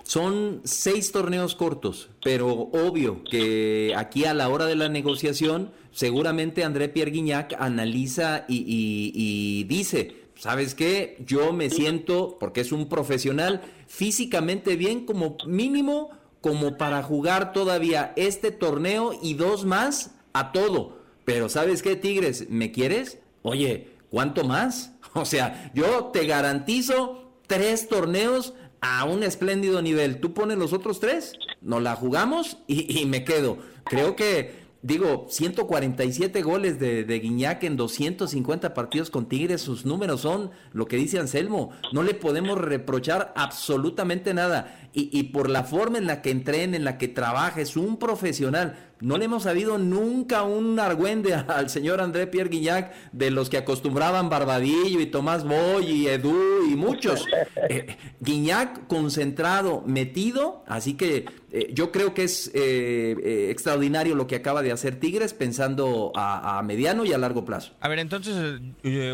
Son 0.03 0.61
seis 0.63 1.11
torneos 1.11 1.55
cortos, 1.55 2.09
pero 2.23 2.51
obvio 2.51 3.23
que 3.23 3.93
aquí 3.97 4.25
a 4.25 4.35
la 4.35 4.49
hora 4.49 4.67
de 4.67 4.75
la 4.75 4.87
negociación, 4.87 5.71
seguramente 5.91 6.63
André 6.63 6.89
Pierre 6.89 7.09
Guignac 7.09 7.55
analiza 7.59 8.45
y, 8.47 9.11
y 9.15 9.63
dice, 9.63 10.25
¿sabes 10.35 10.75
qué? 10.75 11.17
Yo 11.25 11.53
me 11.53 11.71
siento, 11.71 12.37
porque 12.39 12.61
es 12.61 12.71
un 12.71 12.87
profesional, 12.87 13.61
físicamente 13.87 14.75
bien 14.75 15.07
como 15.07 15.37
mínimo, 15.47 16.11
como 16.39 16.77
para 16.77 17.01
jugar 17.01 17.51
todavía 17.51 18.13
este 18.15 18.51
torneo 18.51 19.17
y 19.23 19.33
dos 19.33 19.65
más 19.65 20.11
a 20.33 20.51
todo 20.51 20.94
pero 21.25 21.49
¿sabes 21.49 21.81
qué, 21.81 21.95
Tigres? 21.95 22.49
¿Me 22.49 22.71
quieres? 22.71 23.19
Oye, 23.41 23.89
¿cuánto 24.09 24.43
más? 24.43 24.91
O 25.17 25.23
sea, 25.23 25.71
yo 25.73 26.07
te 26.11 26.25
garantizo 26.25 27.39
tres 27.47 27.87
torneos 27.87 28.53
a 28.81 29.05
un 29.05 29.23
espléndido 29.23 29.81
nivel. 29.81 30.19
Tú 30.19 30.33
pones 30.33 30.57
los 30.57 30.73
otros 30.73 30.99
tres, 30.99 31.31
nos 31.61 31.81
la 31.81 31.95
jugamos 31.95 32.57
y, 32.67 33.05
me 33.05 33.23
quedo. 33.23 33.57
Creo 33.85 34.17
que, 34.17 34.65
digo, 34.81 35.27
147 35.29 36.41
goles 36.41 36.79
de, 36.81 37.05
de 37.05 37.19
Guiñac 37.19 37.63
en 37.63 37.77
250 37.77 38.73
partidos 38.73 39.09
con 39.09 39.29
Tigres, 39.29 39.61
sus 39.61 39.85
números 39.85 40.19
son 40.19 40.51
lo 40.73 40.85
que 40.85 40.97
dice 40.97 41.17
Anselmo. 41.17 41.71
No 41.93 42.03
le 42.03 42.13
podemos 42.13 42.59
reprochar 42.59 43.31
absolutamente 43.37 44.33
nada. 44.33 44.84
Y, 44.97 45.23
por 45.23 45.49
la 45.49 45.65
forma 45.65 45.97
en 45.97 46.07
la 46.07 46.21
que 46.21 46.31
entrena, 46.31 46.77
en 46.77 46.85
la 46.85 46.97
que 46.97 47.09
trabaja, 47.09 47.59
es 47.59 47.75
un 47.75 47.97
profesional. 47.97 48.77
No 49.01 49.17
le 49.17 49.25
hemos 49.25 49.43
sabido 49.43 49.77
nunca 49.77 50.43
un 50.43 50.79
argüende 50.79 51.33
al 51.47 51.69
señor 51.69 51.99
André 51.99 52.27
Pierre 52.27 52.49
Guignac 52.49 52.93
de 53.11 53.29
los 53.29 53.49
que 53.49 53.57
acostumbraban 53.57 54.29
Barbadillo 54.29 55.01
y 55.01 55.05
Tomás 55.07 55.43
Boy 55.43 55.85
y 55.85 56.07
Edu 56.07 56.65
y 56.69 56.75
muchos. 56.75 57.25
Eh, 57.67 57.97
Guignac 58.19 58.85
concentrado, 58.85 59.81
metido, 59.87 60.63
así 60.67 60.93
que 60.93 61.25
eh, 61.51 61.71
yo 61.73 61.91
creo 61.91 62.13
que 62.13 62.23
es 62.23 62.51
eh, 62.53 63.47
extraordinario 63.49 64.13
lo 64.13 64.27
que 64.27 64.35
acaba 64.35 64.61
de 64.61 64.71
hacer 64.71 64.99
Tigres 64.99 65.33
pensando 65.33 66.11
a, 66.15 66.61
mediano 66.63 67.05
y 67.05 67.13
a 67.13 67.17
largo 67.17 67.43
plazo. 67.43 67.73
A 67.79 67.87
ver, 67.87 67.97
entonces 67.97 68.61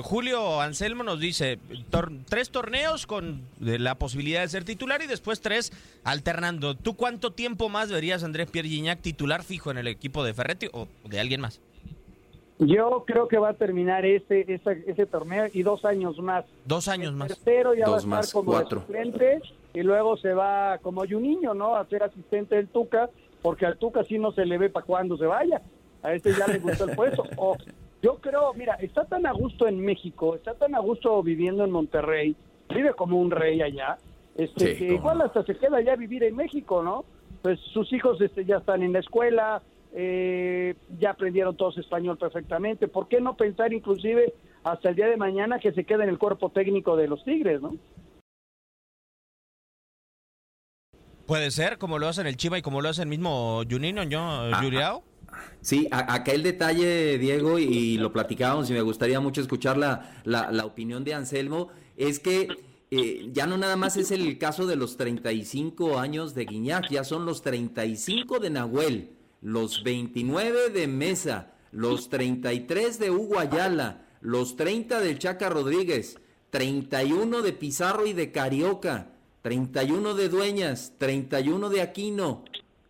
Julio 0.01 0.59
Anselmo 0.59 1.03
nos 1.03 1.21
dice 1.21 1.59
tres 2.27 2.49
torneos 2.49 3.07
con 3.07 3.43
la 3.59 3.95
posibilidad 3.95 4.41
de 4.41 4.49
ser 4.49 4.65
titular 4.65 5.01
y 5.01 5.07
después 5.07 5.39
tres 5.39 5.70
alternando. 6.03 6.75
¿Tú 6.75 6.95
cuánto 6.95 7.31
tiempo 7.31 7.69
más 7.69 7.91
verías 7.91 8.23
a 8.23 8.25
Andrés 8.25 8.49
Pierre 8.49 8.69
Guignac 8.69 9.01
titular 9.01 9.43
fijo 9.43 9.71
en 9.71 9.77
el 9.77 9.87
equipo 9.87 10.23
de 10.23 10.33
Ferretti 10.33 10.67
o 10.73 10.87
de 11.05 11.19
alguien 11.19 11.41
más? 11.41 11.61
Yo 12.59 13.05
creo 13.07 13.27
que 13.27 13.39
va 13.39 13.49
a 13.49 13.53
terminar 13.55 14.05
ese, 14.05 14.45
ese, 14.47 15.05
torneo 15.07 15.45
y 15.51 15.63
dos 15.63 15.83
años 15.83 16.19
más. 16.19 16.45
Dos 16.65 16.87
años 16.87 17.11
más. 17.13 17.29
Tercero 17.29 17.73
ya 17.73 17.89
va 17.89 17.95
a 17.95 17.99
estar 17.99 18.31
como 18.31 18.55
asistente 18.55 19.41
y 19.73 19.81
luego 19.81 20.15
se 20.17 20.33
va 20.33 20.77
como 20.79 21.03
niño, 21.05 21.55
¿no? 21.55 21.75
A 21.75 21.85
ser 21.85 22.03
asistente 22.03 22.55
del 22.55 22.67
Tuca, 22.67 23.09
porque 23.41 23.65
al 23.65 23.77
Tuca 23.77 24.03
sí 24.03 24.19
no 24.19 24.31
se 24.31 24.45
le 24.45 24.59
ve 24.59 24.69
para 24.69 24.85
cuando 24.85 25.17
se 25.17 25.25
vaya. 25.25 25.59
A 26.03 26.13
este 26.13 26.33
ya 26.33 26.45
le 26.45 26.59
gustó 26.59 26.85
el 26.85 26.95
puesto. 26.95 27.23
O, 27.37 27.57
yo 28.03 28.17
creo, 28.17 28.53
mira, 28.53 28.75
está 28.75 29.05
tan 29.05 29.25
a 29.25 29.31
gusto 29.31 29.67
en 29.67 29.79
México, 29.79 30.35
está 30.35 30.53
tan 30.53 30.75
a 30.75 30.79
gusto 30.79 31.21
viviendo 31.23 31.63
en 31.63 31.71
Monterrey, 31.71 32.35
vive 32.69 32.93
como 32.93 33.19
un 33.19 33.31
rey 33.31 33.61
allá, 33.61 33.97
este, 34.35 34.77
que 34.77 34.93
igual 34.93 35.21
hasta 35.21 35.43
se 35.43 35.55
queda 35.55 35.81
ya 35.81 35.93
a 35.93 35.97
vivir 35.97 36.23
en 36.23 36.35
México, 36.35 36.81
¿no? 36.83 37.05
Pues 37.41 37.59
sus 37.73 37.91
hijos 37.93 38.19
este, 38.21 38.45
ya 38.45 38.57
están 38.57 38.83
en 38.83 38.93
la 38.93 38.99
escuela, 38.99 39.61
eh, 39.93 40.75
ya 40.99 41.11
aprendieron 41.11 41.57
todos 41.57 41.77
español 41.77 42.17
perfectamente. 42.17 42.87
¿Por 42.87 43.07
qué 43.07 43.19
no 43.19 43.35
pensar 43.35 43.73
inclusive 43.73 44.33
hasta 44.63 44.89
el 44.89 44.95
día 44.95 45.07
de 45.07 45.17
mañana 45.17 45.59
que 45.59 45.71
se 45.73 45.83
quede 45.83 46.03
en 46.03 46.09
el 46.09 46.17
cuerpo 46.17 46.49
técnico 46.49 46.95
de 46.95 47.07
los 47.07 47.23
Tigres, 47.23 47.61
no? 47.61 47.75
Puede 51.25 51.51
ser, 51.51 51.77
como 51.77 51.97
lo 51.97 52.07
hace 52.07 52.21
en 52.21 52.27
el 52.27 52.35
Chiva 52.35 52.57
y 52.57 52.61
como 52.61 52.81
lo 52.81 52.89
hace 52.89 53.03
el 53.03 53.07
mismo 53.07 53.61
Junino, 53.69 54.03
¿yo, 54.03 54.49
Yuriao? 54.61 55.03
Sí, 55.61 55.87
acá 55.91 56.31
el 56.33 56.43
detalle, 56.43 57.17
Diego, 57.17 57.59
y 57.59 57.97
lo 57.97 58.11
platicábamos 58.11 58.69
y 58.69 58.73
me 58.73 58.81
gustaría 58.81 59.19
mucho 59.19 59.41
escuchar 59.41 59.77
la, 59.77 60.11
la, 60.25 60.65
opinión 60.65 61.03
de 61.03 61.13
Anselmo, 61.13 61.69
es 61.95 62.19
que 62.19 62.49
eh, 62.91 63.29
ya 63.31 63.47
no 63.47 63.57
nada 63.57 63.75
más 63.75 63.97
es 63.97 64.11
el 64.11 64.37
caso 64.37 64.67
de 64.67 64.75
los 64.75 64.97
35 64.97 65.97
años 65.97 66.35
de 66.35 66.45
Guiñac, 66.45 66.89
ya 66.89 67.03
son 67.03 67.25
los 67.25 67.41
35 67.41 68.39
de 68.39 68.49
Nahuel 68.51 69.17
los 69.41 69.83
29 69.83 70.69
de 70.69 70.87
Mesa, 70.87 71.53
los 71.71 72.09
33 72.09 72.99
de 72.99 73.11
Hugo 73.11 73.39
Ayala, 73.39 74.05
los 74.21 74.55
30 74.55 74.99
del 74.99 75.17
Chaca 75.17 75.49
Rodríguez, 75.49 76.19
31 76.51 77.41
de 77.41 77.53
Pizarro 77.53 78.05
y 78.05 78.13
de 78.13 78.31
Carioca, 78.31 79.07
31 79.41 80.13
de 80.13 80.29
Dueñas, 80.29 80.93
31 80.99 81.69
de 81.69 81.81
Aquino. 81.81 82.45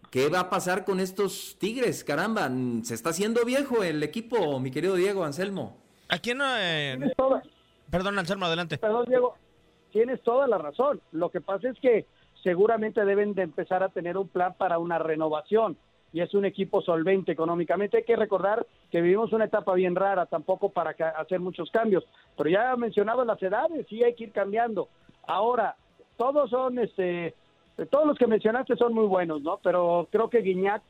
¿Qué 0.09 0.27
va 0.27 0.41
a 0.41 0.49
pasar 0.49 0.83
con 0.83 0.99
estos 0.99 1.55
Tigres? 1.57 2.03
Caramba, 2.03 2.51
se 2.83 2.93
está 2.93 3.11
haciendo 3.11 3.45
viejo 3.45 3.81
el 3.81 4.03
equipo, 4.03 4.59
mi 4.59 4.71
querido 4.71 4.95
Diego 4.95 5.23
Anselmo. 5.23 5.77
¿A 6.09 6.19
quién 6.19 6.39
no? 6.39 6.45
Eh... 6.57 6.99
Perdón, 7.89 8.19
Anselmo, 8.19 8.45
adelante. 8.45 8.77
Perdón, 8.77 9.05
Diego. 9.07 9.37
Tienes 9.91 10.21
toda 10.21 10.47
la 10.47 10.57
razón. 10.57 11.01
Lo 11.11 11.29
que 11.29 11.41
pasa 11.41 11.69
es 11.69 11.79
que 11.79 12.05
seguramente 12.43 13.05
deben 13.05 13.33
de 13.33 13.43
empezar 13.43 13.83
a 13.83 13.89
tener 13.89 14.17
un 14.17 14.27
plan 14.27 14.55
para 14.57 14.79
una 14.79 14.97
renovación 14.97 15.77
y 16.13 16.21
es 16.21 16.33
un 16.33 16.45
equipo 16.45 16.81
solvente 16.81 17.31
económicamente. 17.31 17.97
Hay 17.97 18.03
que 18.03 18.15
recordar 18.15 18.65
que 18.89 19.01
vivimos 19.01 19.31
una 19.31 19.45
etapa 19.45 19.73
bien 19.73 19.95
rara, 19.95 20.25
tampoco 20.25 20.69
para 20.69 20.91
hacer 21.17 21.39
muchos 21.39 21.69
cambios, 21.71 22.05
pero 22.37 22.49
ya 22.49 22.75
mencionado 22.75 23.23
las 23.23 23.41
edades, 23.41 23.85
sí 23.87 24.03
hay 24.03 24.13
que 24.15 24.25
ir 24.25 24.31
cambiando. 24.31 24.89
Ahora, 25.27 25.75
todos 26.17 26.49
son, 26.49 26.79
este, 26.79 27.33
todos 27.89 28.05
los 28.05 28.17
que 28.17 28.27
mencionaste 28.27 28.75
son 28.75 28.93
muy 28.93 29.05
buenos, 29.05 29.41
¿no? 29.41 29.59
Pero 29.63 30.07
creo 30.11 30.29
que 30.29 30.41
Guiñac 30.41 30.81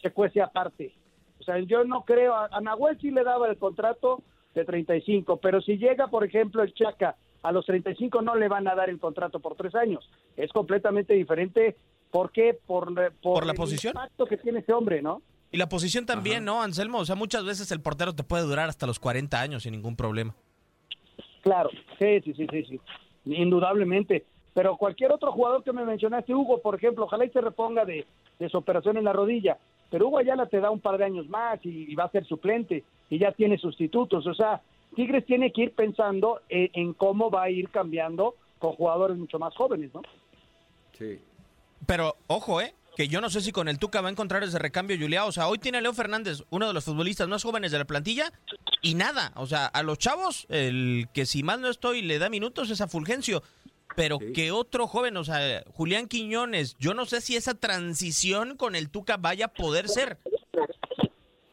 se 0.00 0.12
cuece 0.12 0.40
aparte. 0.40 0.92
O 1.40 1.42
sea, 1.42 1.58
yo 1.58 1.84
no 1.84 2.02
creo, 2.04 2.34
a, 2.34 2.60
Nahuel 2.60 2.98
sí 3.00 3.10
le 3.10 3.24
daba 3.24 3.48
el 3.48 3.56
contrato 3.56 4.22
de 4.54 4.64
35, 4.64 5.36
pero 5.38 5.60
si 5.60 5.78
llega, 5.78 6.08
por 6.08 6.24
ejemplo, 6.24 6.62
el 6.62 6.74
Chaca 6.74 7.16
a 7.42 7.52
los 7.52 7.64
35 7.66 8.22
no 8.22 8.34
le 8.34 8.48
van 8.48 8.68
a 8.68 8.74
dar 8.74 8.90
el 8.90 8.98
contrato 8.98 9.40
por 9.40 9.56
tres 9.56 9.74
años. 9.74 10.08
Es 10.36 10.52
completamente 10.52 11.14
diferente 11.14 11.76
¿Por 12.10 12.32
qué? 12.32 12.58
Por, 12.66 12.92
por, 13.22 13.46
la 13.46 13.54
posición. 13.54 13.92
impacto 13.92 14.26
que 14.26 14.36
tiene 14.36 14.60
ese 14.60 14.72
hombre, 14.72 15.00
¿no? 15.00 15.22
Y 15.52 15.56
la 15.56 15.68
posición 15.68 16.06
también, 16.06 16.44
¿no, 16.44 16.62
Anselmo? 16.62 16.98
O 16.98 17.04
sea, 17.04 17.16
muchas 17.16 17.44
veces 17.44 17.70
el 17.72 17.80
portero 17.80 18.14
te 18.14 18.22
puede 18.22 18.44
durar 18.44 18.68
hasta 18.68 18.86
los 18.86 18.98
40 19.00 19.40
años 19.40 19.62
sin 19.64 19.72
ningún 19.72 19.96
problema. 19.96 20.34
Claro, 21.42 21.70
sí, 21.98 22.20
sí, 22.24 22.34
sí, 22.34 22.46
sí, 22.50 22.64
sí. 22.64 22.80
Indudablemente. 23.24 24.24
Pero 24.54 24.76
cualquier 24.76 25.12
otro 25.12 25.32
jugador 25.32 25.62
que 25.62 25.72
me 25.72 25.84
mencionaste, 25.84 26.34
Hugo, 26.34 26.60
por 26.60 26.74
ejemplo, 26.74 27.04
ojalá 27.04 27.24
y 27.24 27.30
se 27.30 27.40
reponga 27.40 27.84
de, 27.84 28.06
su 28.50 28.58
operación 28.58 28.96
en 28.96 29.04
la 29.04 29.12
rodilla. 29.12 29.58
Pero 29.90 30.08
Hugo 30.08 30.18
Ayala 30.18 30.46
te 30.46 30.60
da 30.60 30.70
un 30.70 30.80
par 30.80 30.98
de 30.98 31.04
años 31.04 31.28
más 31.28 31.64
y, 31.64 31.94
va 31.94 32.04
a 32.04 32.10
ser 32.10 32.24
suplente 32.26 32.84
y 33.08 33.18
ya 33.18 33.32
tiene 33.32 33.58
sustitutos. 33.58 34.26
O 34.26 34.34
sea, 34.34 34.60
Tigres 34.94 35.24
tiene 35.26 35.52
que 35.52 35.62
ir 35.62 35.74
pensando 35.74 36.40
en, 36.48 36.70
en 36.74 36.92
cómo 36.94 37.30
va 37.30 37.44
a 37.44 37.50
ir 37.50 37.70
cambiando 37.70 38.34
con 38.58 38.72
jugadores 38.72 39.16
mucho 39.16 39.38
más 39.38 39.54
jóvenes, 39.56 39.90
¿no? 39.94 40.02
Sí. 40.98 41.18
Pero 41.86 42.16
ojo, 42.26 42.60
¿eh? 42.60 42.74
Que 42.96 43.08
yo 43.08 43.20
no 43.20 43.30
sé 43.30 43.40
si 43.40 43.52
con 43.52 43.68
el 43.68 43.78
Tuca 43.78 44.00
va 44.00 44.08
a 44.08 44.10
encontrar 44.10 44.42
ese 44.42 44.58
recambio 44.58 44.98
Juliá. 44.98 45.24
O 45.24 45.32
sea, 45.32 45.48
hoy 45.48 45.58
tiene 45.58 45.80
Leo 45.80 45.94
Fernández, 45.94 46.42
uno 46.50 46.66
de 46.66 46.74
los 46.74 46.84
futbolistas 46.84 47.28
más 47.28 47.42
jóvenes 47.42 47.72
de 47.72 47.78
la 47.78 47.86
plantilla, 47.86 48.32
y 48.82 48.94
nada. 48.94 49.32
O 49.36 49.46
sea, 49.46 49.66
a 49.66 49.82
los 49.82 49.98
chavos, 49.98 50.46
el 50.50 51.08
que 51.14 51.24
si 51.24 51.42
mal 51.42 51.60
no 51.60 51.68
estoy 51.68 52.02
le 52.02 52.18
da 52.18 52.28
minutos 52.28 52.70
es 52.70 52.80
a 52.80 52.88
Fulgencio. 52.88 53.42
Pero 53.96 54.18
que 54.18 54.52
otro 54.52 54.86
joven, 54.86 55.16
o 55.16 55.24
sea, 55.24 55.64
Julián 55.72 56.06
Quiñones, 56.06 56.76
yo 56.78 56.94
no 56.94 57.06
sé 57.06 57.20
si 57.20 57.34
esa 57.34 57.54
transición 57.54 58.56
con 58.56 58.76
el 58.76 58.88
Tuca 58.88 59.16
vaya 59.16 59.46
a 59.46 59.52
poder 59.52 59.88
ser. 59.88 60.18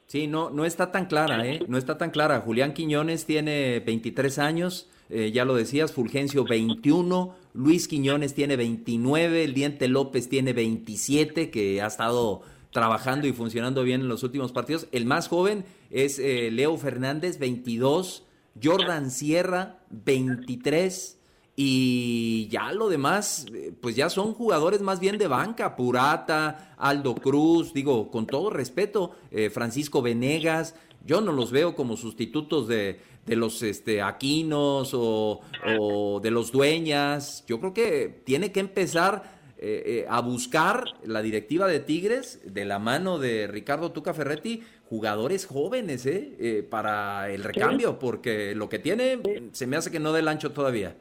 Sí, 0.08 0.28
no, 0.28 0.50
no 0.50 0.64
está 0.64 0.92
tan 0.92 1.06
clara, 1.06 1.46
¿eh? 1.46 1.60
No 1.68 1.78
está 1.78 1.98
tan 1.98 2.12
clara. 2.12 2.40
Julián 2.40 2.74
Quiñones 2.74 3.26
tiene 3.26 3.82
23 3.82 4.40
años, 4.40 4.88
eh, 5.10 5.32
ya 5.34 5.44
lo 5.44 5.54
decías, 5.54 5.92
Fulgencio 5.92 6.46
21, 6.46 7.36
Luis 7.54 7.90
Quiñones 7.90 8.34
tiene 8.34 8.56
29, 8.56 9.44
el 9.44 9.54
Diente 9.54 9.90
López 9.90 10.30
tiene 10.30 10.54
27, 10.54 11.50
que 11.50 11.82
ha 11.82 11.88
estado 11.88 12.42
trabajando 12.72 13.28
y 13.28 13.34
funcionando 13.34 13.84
bien 13.84 14.02
en 14.02 14.08
los 14.08 14.24
últimos 14.24 14.54
partidos. 14.54 14.88
El 14.94 15.06
más 15.06 15.28
joven 15.28 15.66
es 15.90 16.20
eh, 16.20 16.52
Leo 16.52 16.78
Fernández, 16.78 17.38
22, 17.38 18.24
Jordan 18.64 19.12
Sierra, 19.12 19.80
23. 19.90 21.17
Y 21.60 22.48
ya 22.50 22.72
lo 22.72 22.88
demás, 22.88 23.48
eh, 23.52 23.74
pues 23.82 23.96
ya 23.96 24.12
son 24.12 24.36
jugadores 24.36 24.82
más 24.82 25.00
bien 25.00 25.18
de 25.18 25.28
banca, 25.28 25.76
Purata, 25.76 26.76
Aldo 26.78 27.16
Cruz, 27.16 27.74
digo, 27.74 28.12
con 28.12 28.28
todo 28.28 28.52
respeto, 28.52 29.16
eh, 29.32 29.50
Francisco 29.50 30.04
Venegas, 30.04 30.76
yo 31.04 31.20
no 31.20 31.32
los 31.32 31.52
veo 31.52 31.74
como 31.74 31.98
sustitutos 31.98 32.68
de, 32.68 33.00
de 33.26 33.36
los 33.36 33.62
este, 33.62 34.02
Aquinos 34.02 34.92
o, 34.94 35.42
de 36.22 36.32
los 36.32 36.52
Dueñas. 36.52 37.46
Yo 37.48 37.60
creo 37.60 37.74
que 37.74 38.22
tiene 38.24 38.52
que 38.52 38.60
empezar 38.60 39.38
eh, 39.58 39.84
eh, 39.86 40.06
a 40.10 40.22
buscar 40.22 40.86
la 41.04 41.22
directiva 41.22 41.68
de 41.68 41.80
Tigres 41.80 42.42
de 42.46 42.66
la 42.66 42.78
mano 42.78 43.20
de 43.20 43.48
Ricardo 43.48 43.92
Tuca 43.92 44.14
Ferretti 44.14 44.64
jugadores 44.90 45.46
jóvenes 45.46 46.06
¿eh? 46.06 46.36
eh 46.40 46.68
para 46.70 47.30
el 47.30 47.44
recambio, 47.44 48.00
porque 48.00 48.56
lo 48.56 48.70
que 48.70 48.80
tiene 48.80 49.20
se 49.52 49.68
me 49.68 49.76
hace 49.76 49.92
que 49.92 50.00
no 50.00 50.14
dé 50.14 50.20
el 50.22 50.28
ancho 50.28 50.52
todavía. 50.52 50.96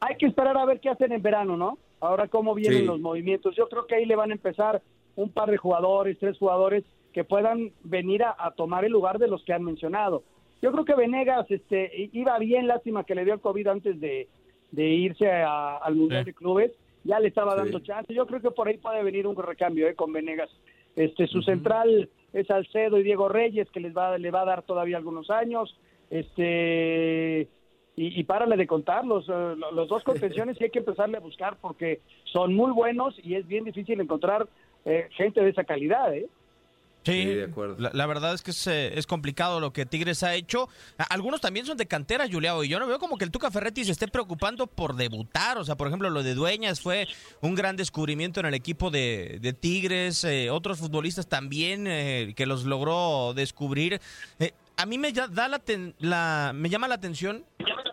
Hay 0.00 0.16
que 0.16 0.26
esperar 0.26 0.56
a 0.56 0.64
ver 0.64 0.80
qué 0.80 0.90
hacen 0.90 1.12
en 1.12 1.22
verano, 1.22 1.56
¿no? 1.56 1.78
Ahora 2.00 2.28
cómo 2.28 2.54
vienen 2.54 2.86
los 2.86 3.00
movimientos. 3.00 3.56
Yo 3.56 3.68
creo 3.68 3.86
que 3.86 3.94
ahí 3.94 4.04
le 4.04 4.16
van 4.16 4.30
a 4.30 4.34
empezar 4.34 4.82
un 5.16 5.30
par 5.30 5.50
de 5.50 5.56
jugadores, 5.56 6.18
tres 6.18 6.36
jugadores 6.38 6.84
que 7.12 7.24
puedan 7.24 7.72
venir 7.84 8.22
a 8.24 8.50
tomar 8.56 8.84
el 8.84 8.92
lugar 8.92 9.18
de 9.18 9.28
los 9.28 9.44
que 9.44 9.52
han 9.52 9.62
mencionado 9.62 10.22
yo 10.64 10.72
creo 10.72 10.86
que 10.86 10.94
Venegas 10.94 11.44
este, 11.50 12.08
iba 12.14 12.38
bien, 12.38 12.66
lástima 12.66 13.04
que 13.04 13.14
le 13.14 13.26
dio 13.26 13.34
el 13.34 13.40
COVID 13.40 13.66
antes 13.66 14.00
de, 14.00 14.28
irse 14.72 15.30
al 15.30 15.94
Mundial 15.94 16.24
de 16.24 16.32
Clubes, 16.32 16.72
ya 17.04 17.20
le 17.20 17.28
estaba 17.28 17.54
dando 17.54 17.80
chance. 17.80 18.14
Yo 18.14 18.26
creo 18.26 18.40
que 18.40 18.50
por 18.50 18.66
ahí 18.66 18.78
puede 18.78 19.02
venir 19.02 19.26
un 19.26 19.36
recambio 19.36 19.86
eh, 19.86 19.94
con 19.94 20.10
Venegas. 20.10 20.48
Este, 20.96 21.26
su 21.26 21.42
central 21.42 22.08
es 22.32 22.50
Alcedo 22.50 22.98
y 22.98 23.02
Diego 23.02 23.28
Reyes, 23.28 23.68
que 23.72 23.80
les 23.80 23.94
va, 23.94 24.16
le 24.16 24.30
va 24.30 24.40
a 24.40 24.46
dar 24.46 24.62
todavía 24.62 24.96
algunos 24.96 25.28
años. 25.28 25.78
Este, 26.08 27.46
y, 27.96 28.20
y 28.20 28.24
párale 28.24 28.56
de 28.56 28.66
contarlos. 28.66 29.26
Eh, 29.28 29.56
los 29.72 29.88
dos 29.88 30.02
contenciones 30.04 30.56
sí 30.58 30.64
hay 30.64 30.70
que 30.70 30.80
empezarle 30.80 31.16
a 31.16 31.20
buscar 31.20 31.56
porque 31.60 32.00
son 32.24 32.54
muy 32.54 32.72
buenos 32.72 33.14
y 33.22 33.34
es 33.34 33.46
bien 33.46 33.64
difícil 33.64 34.00
encontrar 34.00 34.48
eh, 34.84 35.08
gente 35.16 35.40
de 35.40 35.50
esa 35.50 35.64
calidad. 35.64 36.14
¿eh? 36.14 36.28
Sí, 37.04 37.26
de 37.26 37.44
acuerdo. 37.44 37.76
La, 37.92 38.06
verdad 38.06 38.32
es 38.32 38.40
que 38.40 38.52
eh, 38.70 38.94
es, 38.96 39.06
complicado 39.06 39.60
lo 39.60 39.72
que 39.74 39.84
Tigres 39.84 40.22
ha 40.22 40.34
hecho. 40.34 40.70
Algunos 41.10 41.40
también 41.42 41.66
son 41.66 41.76
de 41.76 41.86
cantera, 41.86 42.26
Juliao, 42.30 42.64
y 42.64 42.68
yo 42.68 42.78
no 42.78 42.86
veo 42.86 42.98
como 42.98 43.18
que 43.18 43.24
el 43.24 43.30
Tuca 43.30 43.50
Ferretti 43.50 43.84
se 43.84 43.92
esté 43.92 44.08
preocupando 44.08 44.66
por 44.66 44.96
debutar. 44.96 45.58
O 45.58 45.64
sea, 45.64 45.76
por 45.76 45.88
ejemplo, 45.88 46.08
lo 46.08 46.22
de 46.22 46.34
Dueñas 46.34 46.80
fue 46.80 47.06
un 47.42 47.54
gran 47.54 47.76
descubrimiento 47.76 48.40
en 48.40 48.46
el 48.46 48.54
equipo 48.54 48.90
de, 48.90 49.54
Tigres. 49.60 50.24
Eh, 50.24 50.48
otros 50.50 50.78
futbolistas 50.78 51.28
también 51.28 51.86
eh, 51.86 52.32
que 52.36 52.46
los 52.46 52.64
logró 52.64 53.34
descubrir. 53.34 54.00
a 54.78 54.86
mí 54.86 54.96
me, 54.96 55.12
da 55.12 55.48
la, 55.48 56.52
me 56.54 56.70
llama 56.70 56.88
la 56.88 56.94
atención 56.94 57.44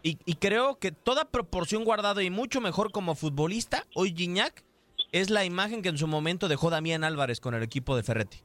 y, 0.04 0.18
y, 0.26 0.36
creo 0.36 0.80
que 0.80 0.92
toda 0.92 1.26
proporción 1.26 1.84
guardada 1.84 2.24
y 2.24 2.30
mucho 2.30 2.62
mejor 2.62 2.92
como 2.92 3.16
futbolista, 3.16 3.86
hoy 3.94 4.14
Gignac 4.16 4.64
es 5.12 5.30
la 5.30 5.46
imagen 5.46 5.82
que 5.82 5.90
en 5.90 5.98
su 5.98 6.08
momento 6.08 6.48
dejó 6.48 6.70
Damián 6.70 7.04
Álvarez 7.04 7.40
con 7.40 7.54
el 7.54 7.64
equipo 7.64 7.96
de 7.96 8.04
Ferretti. 8.04 8.40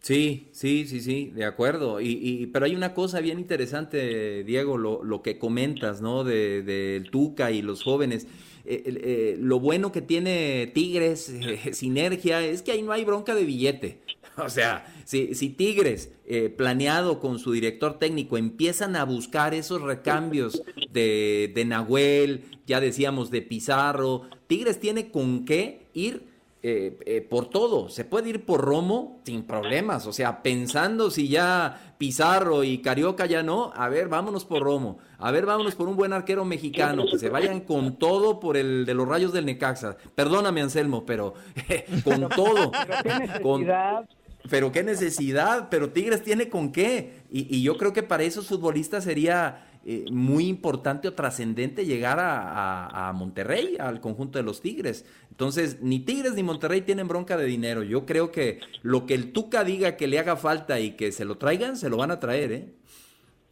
Sí, 0.00 0.48
sí, 0.52 0.86
sí, 0.86 1.00
sí, 1.00 1.30
de 1.34 1.44
acuerdo. 1.44 2.00
Y, 2.00 2.48
pero 2.52 2.64
hay 2.64 2.74
una 2.74 2.94
cosa 2.94 3.20
bien 3.20 3.38
interesante, 3.38 4.44
Diego, 4.44 4.78
lo, 4.78 5.04
lo 5.04 5.20
que 5.22 5.38
comentas, 5.38 6.00
¿no? 6.00 6.24
Del 6.24 6.64
de, 6.64 7.04
Tuca 7.10 7.50
y 7.50 7.60
los 7.60 7.82
jóvenes. 7.82 8.26
Eh, 8.64 8.82
eh, 8.86 9.36
lo 9.38 9.60
bueno 9.60 9.92
que 9.92 10.00
tiene 10.00 10.70
Tigres, 10.74 11.28
eh, 11.28 11.70
Sinergia, 11.74 12.42
es 12.42 12.62
que 12.62 12.72
ahí 12.72 12.82
no 12.82 12.92
hay 12.92 13.04
bronca 13.04 13.34
de 13.34 13.44
billete. 13.44 14.00
O 14.36 14.48
sea, 14.48 14.86
si, 15.04 15.34
si 15.34 15.50
Tigres, 15.50 16.12
planeado 16.56 17.20
con 17.20 17.38
su 17.38 17.52
director 17.52 17.98
técnico, 17.98 18.38
empiezan 18.38 18.96
a 18.96 19.04
buscar 19.04 19.52
esos 19.52 19.82
recambios 19.82 20.62
de, 20.92 21.52
de 21.54 21.64
Nahuel, 21.66 22.44
ya 22.66 22.80
decíamos 22.80 23.30
de 23.30 23.42
Pizarro, 23.42 24.30
Tigres 24.46 24.80
tiene 24.80 25.10
con 25.10 25.44
qué 25.44 25.88
ir 25.92 26.29
eh, 26.62 26.98
eh, 27.06 27.22
por 27.22 27.48
todo. 27.48 27.88
Se 27.88 28.04
puede 28.04 28.28
ir 28.28 28.44
por 28.44 28.60
Romo 28.60 29.22
sin 29.24 29.44
problemas. 29.44 30.06
O 30.06 30.12
sea, 30.12 30.42
pensando 30.42 31.10
si 31.10 31.28
ya 31.28 31.94
Pizarro 31.96 32.64
y 32.64 32.82
Carioca 32.82 33.24
ya 33.24 33.42
no, 33.42 33.72
a 33.74 33.88
ver, 33.88 34.08
vámonos 34.08 34.44
por 34.44 34.62
Romo. 34.62 34.98
A 35.16 35.30
ver, 35.30 35.46
vámonos 35.46 35.74
por 35.74 35.88
un 35.88 35.96
buen 35.96 36.12
arquero 36.12 36.44
mexicano. 36.44 37.06
Que 37.10 37.18
se 37.18 37.30
vayan 37.30 37.60
con 37.60 37.96
todo 37.96 38.40
por 38.40 38.58
el 38.58 38.84
de 38.84 38.92
los 38.92 39.08
rayos 39.08 39.32
del 39.32 39.46
Necaxa. 39.46 39.96
Perdóname, 40.14 40.60
Anselmo, 40.60 41.06
pero 41.06 41.32
con 42.04 42.28
todo. 42.28 42.72
Pero 44.48 44.72
qué 44.72 44.82
necesidad. 44.82 45.68
Pero 45.70 45.90
Tigres 45.90 46.22
tiene 46.22 46.48
con 46.48 46.72
qué. 46.72 47.24
y 47.30 47.62
yo 47.62 47.76
creo 47.76 47.92
que 47.92 48.02
para 48.02 48.22
esos 48.22 48.48
futbolistas 48.48 49.04
sería 49.04 49.69
eh, 49.84 50.04
muy 50.10 50.46
importante 50.46 51.08
o 51.08 51.14
trascendente 51.14 51.86
llegar 51.86 52.18
a, 52.20 53.12
Monterrey, 53.14 53.76
al 53.78 54.00
conjunto 54.00 54.38
de 54.38 54.44
los 54.44 54.60
Tigres. 54.60 55.04
Entonces, 55.30 55.78
ni 55.80 56.00
Tigres 56.00 56.34
ni 56.34 56.42
Monterrey 56.42 56.82
tienen 56.82 57.08
bronca 57.08 57.36
de 57.36 57.46
dinero. 57.46 57.82
Yo 57.82 58.04
creo 58.04 58.30
que 58.30 58.60
lo 58.82 59.06
que 59.06 59.14
el 59.14 59.32
Tuca 59.32 59.64
diga 59.64 59.96
que 59.96 60.06
le 60.06 60.18
haga 60.18 60.36
falta 60.36 60.80
y 60.80 60.92
que 60.92 61.12
se 61.12 61.24
lo 61.24 61.38
traigan, 61.38 61.76
se 61.76 61.88
lo 61.88 61.96
van 61.96 62.10
a 62.10 62.20
traer, 62.20 62.52
¿eh? 62.52 62.74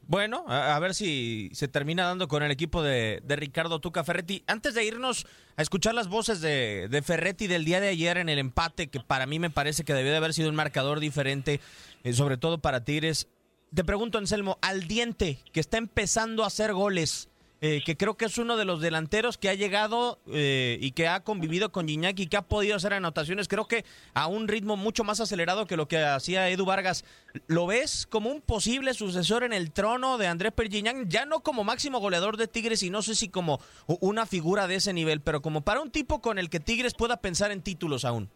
Bueno, 0.08 0.46
a, 0.48 0.78
ver 0.78 0.94
si 0.94 1.50
se 1.52 1.68
termina 1.68 2.06
dando 2.06 2.28
con 2.28 2.42
el 2.42 2.50
equipo 2.50 2.82
de, 2.82 3.22
Ricardo 3.28 3.78
Tuca 3.78 4.04
Ferretti. 4.04 4.42
Antes 4.46 4.72
de 4.72 4.82
irnos 4.82 5.26
a 5.54 5.60
escuchar 5.60 5.94
las 5.94 6.08
voces 6.08 6.40
de, 6.40 7.02
Ferretti 7.04 7.46
del 7.46 7.66
día 7.66 7.78
de 7.78 7.88
ayer 7.88 8.16
en 8.16 8.30
el 8.30 8.38
empate, 8.38 8.86
que 8.86 9.00
para 9.00 9.26
mí 9.26 9.38
me 9.38 9.50
parece 9.50 9.84
que 9.84 9.92
debió 9.92 10.10
de 10.10 10.16
haber 10.16 10.32
sido 10.32 10.48
un 10.48 10.54
marcador 10.54 10.98
diferente, 10.98 11.60
eh, 12.04 12.14
sobre 12.14 12.38
todo 12.38 12.56
para 12.56 12.84
Tigres, 12.84 13.28
te 13.74 13.84
pregunto, 13.84 14.18
Anselmo, 14.18 14.58
al 14.62 14.88
diente, 14.88 15.38
que 15.52 15.60
está 15.60 15.78
empezando 15.78 16.44
a 16.44 16.48
hacer 16.48 16.72
goles, 16.72 17.28
eh, 17.60 17.82
que 17.84 17.96
creo 17.96 18.14
que 18.14 18.24
es 18.24 18.38
uno 18.38 18.56
de 18.56 18.64
los 18.64 18.80
delanteros 18.80 19.36
que 19.36 19.48
ha 19.48 19.54
llegado 19.54 20.20
eh, 20.32 20.78
y 20.80 20.92
que 20.92 21.08
ha 21.08 21.24
convivido 21.24 21.72
con 21.72 21.88
Gignac 21.88 22.18
y 22.20 22.28
que 22.28 22.36
ha 22.36 22.42
podido 22.42 22.76
hacer 22.76 22.92
anotaciones, 22.92 23.48
creo 23.48 23.66
que 23.66 23.84
a 24.14 24.28
un 24.28 24.46
ritmo 24.46 24.76
mucho 24.76 25.02
más 25.02 25.18
acelerado 25.18 25.66
que 25.66 25.76
lo 25.76 25.88
que 25.88 25.98
hacía 25.98 26.48
Edu 26.50 26.64
Vargas. 26.64 27.04
¿Lo 27.48 27.66
ves 27.66 28.06
como 28.06 28.30
un 28.30 28.40
posible 28.40 28.94
sucesor 28.94 29.42
en 29.42 29.52
el 29.52 29.72
trono 29.72 30.18
de 30.18 30.28
Andrés 30.28 30.52
Pergignac? 30.52 31.08
Ya 31.08 31.26
no 31.26 31.40
como 31.40 31.64
máximo 31.64 31.98
goleador 31.98 32.36
de 32.36 32.46
Tigres 32.46 32.82
y 32.84 32.90
no 32.90 33.02
sé 33.02 33.16
si 33.16 33.28
como 33.28 33.60
una 34.00 34.24
figura 34.24 34.68
de 34.68 34.76
ese 34.76 34.92
nivel, 34.92 35.20
pero 35.20 35.42
como 35.42 35.62
para 35.62 35.80
un 35.80 35.90
tipo 35.90 36.20
con 36.20 36.38
el 36.38 36.50
que 36.50 36.60
Tigres 36.60 36.94
pueda 36.94 37.16
pensar 37.16 37.50
en 37.50 37.62
títulos 37.62 38.04
aún. 38.04 38.30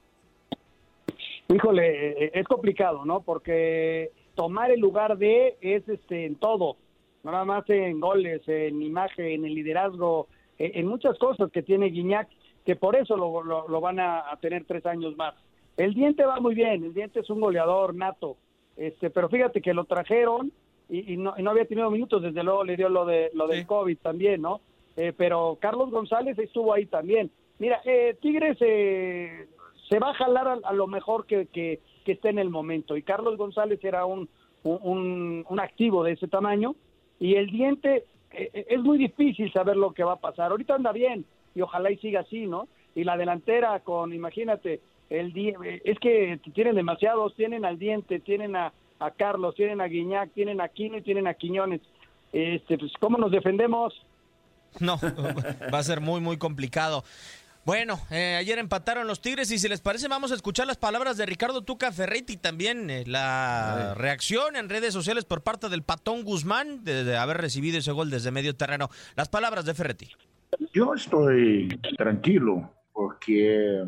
Híjole, 1.49 2.25
eh, 2.27 2.31
es 2.35 2.47
complicado, 2.47 3.05
¿no? 3.05 3.21
Porque 3.21 4.11
tomar 4.35 4.71
el 4.71 4.81
lugar 4.81 5.19
de 5.19 5.57
es 5.61 5.89
este 5.89 6.27
en 6.27 6.37
todo, 6.37 6.77
no 7.23 7.33
nada 7.33 7.45
más 7.45 7.69
en 7.71 8.01
goles, 8.01 8.43
en 8.49 8.83
imagen, 8.83 9.45
en 9.45 9.55
liderazgo, 9.55 10.29
en, 10.59 10.87
muchas 10.87 11.19
cosas 11.19 11.51
que 11.51 11.63
tiene 11.63 11.87
Guiñac, 11.87 12.29
que 12.65 12.77
por 12.77 12.97
eso 12.97 13.17
lo, 13.17 13.43
lo, 13.43 13.81
van 13.81 13.99
a, 14.01 14.25
tener 14.41 14.65
tres 14.65 14.87
años 14.87 15.17
más. 15.17 15.35
El 15.77 15.95
diente 15.95 16.25
va 16.25 16.41
muy 16.41 16.55
bien, 16.55 16.85
el 16.85 16.95
diente 16.95 17.21
es 17.21 17.31
un 17.31 17.41
goleador 17.41 17.95
nato, 17.95 18.37
este, 18.77 19.11
pero 19.11 19.29
fíjate 19.29 19.61
que 19.61 19.75
lo 19.75 19.85
trajeron 19.85 20.53
y, 20.89 21.17
no, 21.17 21.35
no, 21.39 21.51
había 21.51 21.65
tenido 21.65 21.91
minutos, 21.91 22.23
desde 22.23 22.43
luego 22.43 22.65
le 22.65 22.77
dio 22.77 22.89
lo 22.89 23.07
de 23.07 23.31
lo 23.35 23.47
del 23.47 23.67
COVID 23.67 23.97
también, 23.99 24.43
¿no? 24.43 24.61
Eh, 24.97 25.13
pero 25.17 25.57
Carlos 25.61 25.91
González 25.91 26.39
estuvo 26.39 26.75
ahí 26.75 26.87
también. 26.87 27.31
Mira, 27.59 27.81
eh, 27.85 28.17
Tigres 28.21 28.59
eh, 28.61 29.47
se 29.89 29.99
va 29.99 30.11
a 30.11 30.15
jalar 30.15 30.61
a, 30.63 30.73
lo 30.73 30.87
mejor 30.87 31.27
que, 31.27 31.47
que, 31.47 31.81
que 32.03 32.13
esté 32.13 32.31
en 32.31 32.39
el 32.39 32.51
momento. 32.51 32.97
Y 32.97 33.03
Carlos 33.03 33.37
González 33.37 33.83
era 33.83 34.05
un, 34.05 34.29
un, 34.65 35.61
activo 35.61 36.05
de 36.05 36.13
ese 36.13 36.29
tamaño. 36.29 36.75
Y 37.19 37.35
el 37.35 37.51
diente, 37.51 38.05
eh, 38.33 38.51
eh, 38.53 38.67
es 38.71 38.81
muy 38.81 38.99
difícil 38.99 39.53
saber 39.53 39.77
lo 39.77 39.93
que 39.93 40.05
va 40.05 40.15
a 40.15 40.21
pasar. 40.21 40.51
Ahorita 40.51 40.75
anda 40.75 40.93
bien 40.93 41.25
y 41.55 41.61
ojalá 41.61 41.91
y 41.91 41.99
siga 41.99 42.21
así, 42.21 42.47
¿no? 42.47 42.69
Y 42.95 43.05
la 43.05 43.17
delantera 43.17 43.81
con, 43.81 44.13
imagínate, 44.13 44.81
el 45.11 45.33
eh, 45.37 45.83
es 45.85 45.99
que 45.99 46.41
tienen 46.55 46.75
demasiados, 46.75 47.35
tienen 47.35 47.65
al 47.65 47.79
diente, 47.79 48.21
tienen 48.21 48.57
a, 48.57 48.73
a 48.99 49.11
Carlos, 49.11 49.55
tienen 49.55 49.81
a 49.81 49.87
Guiñac, 49.87 50.33
tienen 50.33 50.61
a 50.61 50.69
Quino 50.69 50.99
y 50.99 51.03
tienen 51.03 51.27
a 51.27 51.35
Quiñones. 51.35 51.81
Este, 52.33 52.79
pues, 52.79 52.93
¿cómo 52.99 53.19
nos 53.19 53.31
defendemos? 53.31 53.95
No, 54.81 54.99
va 55.73 55.79
a 55.79 55.83
ser 55.83 56.01
muy, 56.01 56.21
muy 56.21 56.39
complicado. 56.39 57.05
Bueno, 57.65 58.01
eh, 58.11 58.35
ayer 58.41 58.59
empataron 58.59 59.07
los 59.07 59.21
Tigres 59.21 59.53
y 59.53 59.59
si 59.59 59.69
les 59.69 59.81
parece 59.81 60.09
vamos 60.09 60.33
a 60.33 60.35
escuchar 60.35 60.67
las 60.67 60.79
palabras 60.79 61.17
de 61.17 61.27
Ricardo 61.27 61.63
Tuca 61.63 61.93
Ferretti 61.93 62.33
y 62.33 62.37
también 62.37 62.91
eh, 62.91 63.05
la 63.07 63.95
reacción 63.97 64.57
en 64.57 64.69
redes 64.69 64.93
sociales 64.93 65.25
por 65.25 65.43
parte 65.43 65.69
del 65.69 65.85
Patón 65.85 66.25
Guzmán 66.25 66.83
de, 66.83 67.17
haber 67.17 67.37
recibido 67.37 67.79
ese 67.79 67.93
gol 67.93 68.11
desde 68.11 68.33
medio 68.33 68.57
terreno. 68.57 68.89
Las 69.15 69.29
palabras 69.29 69.65
de 69.65 69.75
Ferretti. 69.75 70.09
Yo 70.73 70.93
estoy 70.93 71.69
tranquilo 71.97 72.69
porque 72.93 73.85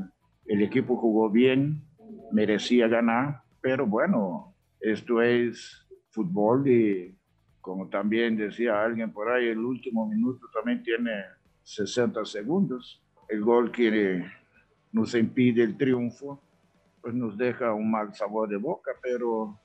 el 0.46 0.62
equipo 0.62 0.96
jugó 0.96 1.28
bien, 1.28 1.82
merecía 2.30 2.87
ganar, 2.87 3.42
pero 3.60 3.87
bueno, 3.88 4.54
esto 4.78 5.20
es 5.20 5.84
fútbol 6.10 6.68
y 6.68 7.18
como 7.60 7.88
también 7.88 8.37
decía 8.37 8.84
alguien 8.84 9.12
por 9.12 9.32
ahí, 9.32 9.48
el 9.48 9.58
último 9.58 10.06
minuto 10.06 10.46
también 10.54 10.80
tiene 10.84 11.10
60 11.64 12.24
segundos 12.24 13.04
el 13.28 13.42
gol 13.42 13.70
que 13.70 14.24
nos 14.92 15.14
impide 15.14 15.62
el 15.62 15.76
triunfo, 15.76 16.40
pues 17.00 17.14
nos 17.14 17.37
deja 17.37 17.72
un 17.74 17.90
mal 17.90 18.14
sabor 18.14 18.48
de 18.48 18.56
boca, 18.56 18.92
pero 19.02 19.58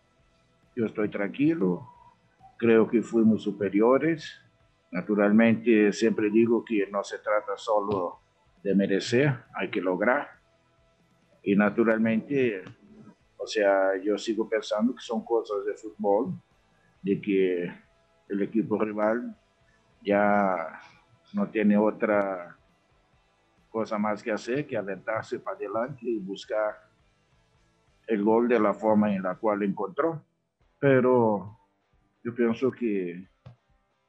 yo 0.75 0.85
estoy 0.85 1.09
tranquilo, 1.09 1.87
creo 2.57 2.87
que 2.87 3.01
fuimos 3.01 3.43
superiores. 3.43 4.41
Naturalmente, 4.91 5.93
siempre 5.93 6.29
digo 6.29 6.65
que 6.65 6.87
no 6.91 7.03
se 7.03 7.19
trata 7.19 7.55
solo 7.55 8.19
de 8.63 8.75
merecer, 8.75 9.35
hay 9.53 9.69
que 9.69 9.81
lograr. 9.81 10.27
Y 11.43 11.55
naturalmente, 11.55 12.63
o 13.37 13.47
sea, 13.47 13.95
yo 14.03 14.17
sigo 14.17 14.49
pensando 14.49 14.93
que 14.93 15.01
son 15.01 15.23
cosas 15.23 15.65
de 15.65 15.75
fútbol, 15.75 16.33
de 17.01 17.21
que 17.21 17.71
el 18.27 18.41
equipo 18.41 18.77
rival 18.77 19.35
ya 20.03 20.79
no 21.33 21.47
tiene 21.49 21.77
otra 21.77 22.58
cosa 23.69 23.97
más 23.97 24.21
que 24.23 24.31
hacer 24.31 24.65
que 24.65 24.77
aventarse 24.77 25.39
para 25.39 25.57
adelante 25.57 26.01
y 26.01 26.19
buscar 26.19 26.75
el 28.07 28.23
gol 28.23 28.47
de 28.47 28.59
la 28.59 28.73
forma 28.73 29.13
en 29.13 29.23
la 29.23 29.35
cual 29.35 29.63
encontró. 29.63 30.23
Pero 30.79 31.57
yo 32.23 32.33
pienso 32.33 32.71
que 32.71 33.27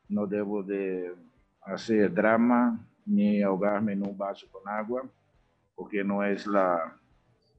no 0.09 0.27
debo 0.27 0.63
de 0.63 1.15
hacer 1.63 2.13
drama 2.13 2.79
ni 3.05 3.43
ahogarme 3.43 3.93
en 3.93 4.07
un 4.07 4.17
vaso 4.17 4.47
con 4.51 4.67
agua, 4.69 5.03
porque 5.75 6.03
no 6.03 6.25
es 6.25 6.47
la, 6.47 6.97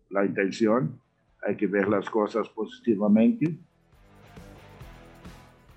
la 0.10 0.26
intención. 0.26 1.00
Hay 1.46 1.56
que 1.56 1.68
ver 1.68 1.88
las 1.88 2.10
cosas 2.10 2.50
positivamente 2.50 3.58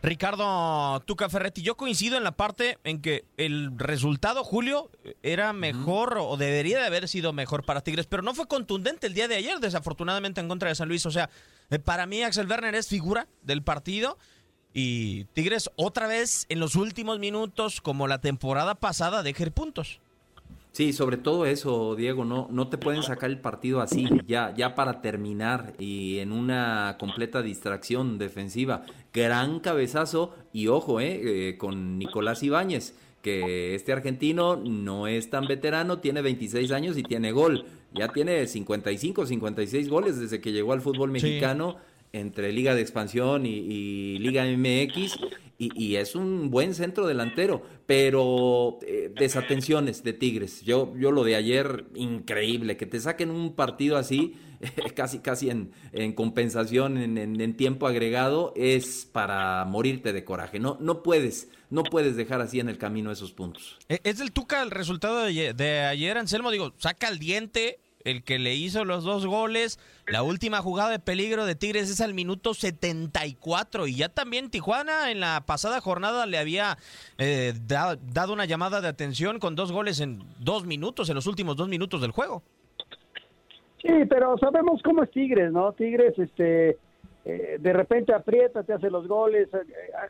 Ricardo 0.05 1.01
Tuca 1.07 1.31
Ferretti, 1.31 1.63
yo 1.63 1.79
coincido 1.79 2.19
en 2.19 2.25
la 2.25 2.33
parte 2.33 2.79
en 2.85 3.01
que 3.01 3.25
el 3.39 3.71
resultado, 3.79 4.45
Julio, 4.45 4.91
era 5.23 5.55
mejor 5.55 6.19
o 6.21 6.37
debería 6.37 6.79
de 6.79 6.85
haber 6.85 7.09
sido 7.09 7.33
mejor 7.33 7.65
para 7.65 7.81
Tigres, 7.81 8.05
pero 8.05 8.23
no 8.23 8.35
fue 8.35 8.47
contundente 8.47 9.07
el 9.07 9.15
día 9.15 9.29
de 9.29 9.37
ayer, 9.37 9.61
desafortunadamente 9.61 10.43
en 10.43 10.49
contra 10.49 10.69
de 10.69 10.75
San 10.75 10.89
Luis. 10.89 11.07
O 11.07 11.11
sea, 11.11 11.31
eh, 11.71 11.79
para 11.79 12.05
mí 12.05 12.23
Axel 12.23 12.47
Werner 12.47 12.75
es 12.75 12.87
figura 12.87 13.29
del 13.45 13.63
partido 13.63 14.19
y 14.75 15.25
Tigres 15.33 15.71
otra 15.75 16.07
vez 16.07 16.45
en 16.51 16.61
los 16.61 16.75
últimos 16.75 17.19
minutos, 17.19 17.81
como 17.81 18.07
la 18.07 18.21
temporada 18.21 18.75
pasada, 18.75 19.23
deja 19.23 19.47
puntos. 19.53 20.01
Sí, 20.75 20.93
sobre 20.93 21.19
todo 21.19 21.47
eso, 21.47 21.95
Diego, 21.95 22.25
no, 22.25 22.49
no 22.51 22.67
te 22.67 22.79
pueden 22.79 23.05
sacar 23.05 23.31
el 23.31 23.39
partido 23.39 23.81
así, 23.81 24.09
ya, 24.27 24.53
ya 24.57 24.75
para 24.75 25.01
terminar 25.01 25.73
y 25.79 26.19
en 26.19 26.33
una 26.33 26.97
completa 26.99 27.43
distracción 27.43 28.19
defensiva. 28.19 28.83
Gran 29.13 29.61
cabezazo 29.61 30.35
y 30.53 30.67
ojo, 30.67 30.99
eh, 30.99 31.51
eh, 31.51 31.59
con 31.59 31.97
Nicolás 31.97 32.43
Ibáñez, 32.43 32.97
que 33.23 33.77
este 33.77 33.93
argentino 33.93 34.57
no 34.57 35.07
es 35.07 35.31
tan 35.31 35.47
veterano, 35.47 36.01
tiene 36.01 36.23
26 36.23 36.73
años 36.73 36.99
y 36.99 37.05
tiene 37.05 37.31
gol. 37.31 37.67
Ya 37.93 38.09
tiene 38.09 38.45
55, 38.45 39.27
56 39.27 39.89
goles 39.89 40.19
desde 40.19 40.41
que 40.41 40.51
llegó 40.51 40.73
al 40.73 40.81
fútbol 40.81 41.13
mexicano 41.13 41.77
entre 42.15 42.53
Liga 42.53 42.77
de 42.77 42.81
Expansión 42.81 43.45
y, 43.45 44.19
Liga 44.21 44.45
MX, 44.45 45.19
y, 45.59 45.97
es 45.97 46.15
un 46.15 46.51
buen 46.51 46.75
centro 46.75 47.07
delantero, 47.07 47.63
pero 47.87 48.79
eh, 48.87 49.13
desatenciones 49.15 50.05
de 50.05 50.13
Tigres. 50.13 50.63
Yo, 50.63 50.95
yo 50.97 51.11
lo 51.11 51.25
de 51.25 51.35
ayer, 51.35 51.87
increíble, 51.95 52.77
que 52.77 52.87
te 52.87 53.01
saquen 53.01 53.31
un 53.31 53.55
partido 53.55 53.97
así, 53.97 54.35
casi 54.95 55.19
casi 55.19 55.51
en, 55.51 55.73
en 55.93 56.13
compensación, 56.13 56.99
en, 56.99 57.19
en, 57.19 57.57
tiempo 57.57 57.89
agregado, 57.89 58.53
es 58.57 59.09
para 59.11 59.65
morirte 59.65 60.13
de 60.13 60.25
coraje. 60.25 60.61
No, 60.61 60.77
no 60.81 61.03
puedes, 61.03 61.49
no 61.71 61.83
puedes 61.83 62.15
dejar 62.15 62.41
así 62.41 62.61
en 62.61 62.69
el 62.69 62.79
camino 62.79 63.11
esos 63.11 63.33
puntos. 63.33 63.79
E, 63.89 64.01
es 64.05 64.19
del 64.19 64.33
Tuca 64.33 64.63
el 64.63 64.71
resultado 64.71 65.25
de, 65.25 65.53
de 65.53 65.81
ayer, 65.81 66.17
Anselmo, 66.17 66.53
digo, 66.53 66.75
saca 66.79 67.09
el 67.09 67.19
diente 67.19 67.81
el 68.05 68.23
que 68.23 68.39
le 68.39 68.55
hizo 68.55 68.85
los 68.85 69.03
dos 69.03 69.27
goles. 69.27 69.79
La 70.07 70.23
última 70.23 70.59
jugada 70.59 70.91
de 70.91 70.99
peligro 70.99 71.47
de 71.47 71.55
Tigres 71.55 71.91
es 71.91 72.01
al 72.01 72.15
minuto 72.15 72.55
74 72.55 73.87
y 73.87 73.97
ya 73.97 74.11
también 74.11 74.51
Tijuana 74.51 75.11
en 75.11 75.21
la 75.21 75.43
pasada 75.47 75.81
jornada 75.81 76.27
le 76.27 76.39
había 76.39 76.77
eh, 77.19 77.55
dado 77.57 78.33
una 78.33 78.45
llamada 78.45 78.81
de 78.81 78.89
atención 78.89 79.39
con 79.39 79.57
dos 79.57 79.73
goles 79.73 80.01
en 80.01 80.21
dos 80.39 80.67
minutos, 80.67 81.09
en 81.09 81.15
los 81.15 81.27
últimos 81.27 81.57
dos 81.57 81.69
minutos 81.69 82.03
del 82.03 82.11
juego. 82.11 82.43
Sí, 83.81 83.93
pero 84.09 84.37
sabemos 84.39 84.83
cómo 84.83 85.03
es 85.03 85.11
Tigres, 85.11 85.53
¿no? 85.53 85.73
Tigres, 85.73 86.19
este, 86.19 86.79
eh, 87.25 87.57
de 87.59 87.73
repente 87.73 88.15
aprieta, 88.15 88.63
te 88.63 88.73
hace 88.75 88.91
los 88.91 89.09
goles, 89.09 89.49
eh, 89.53 89.59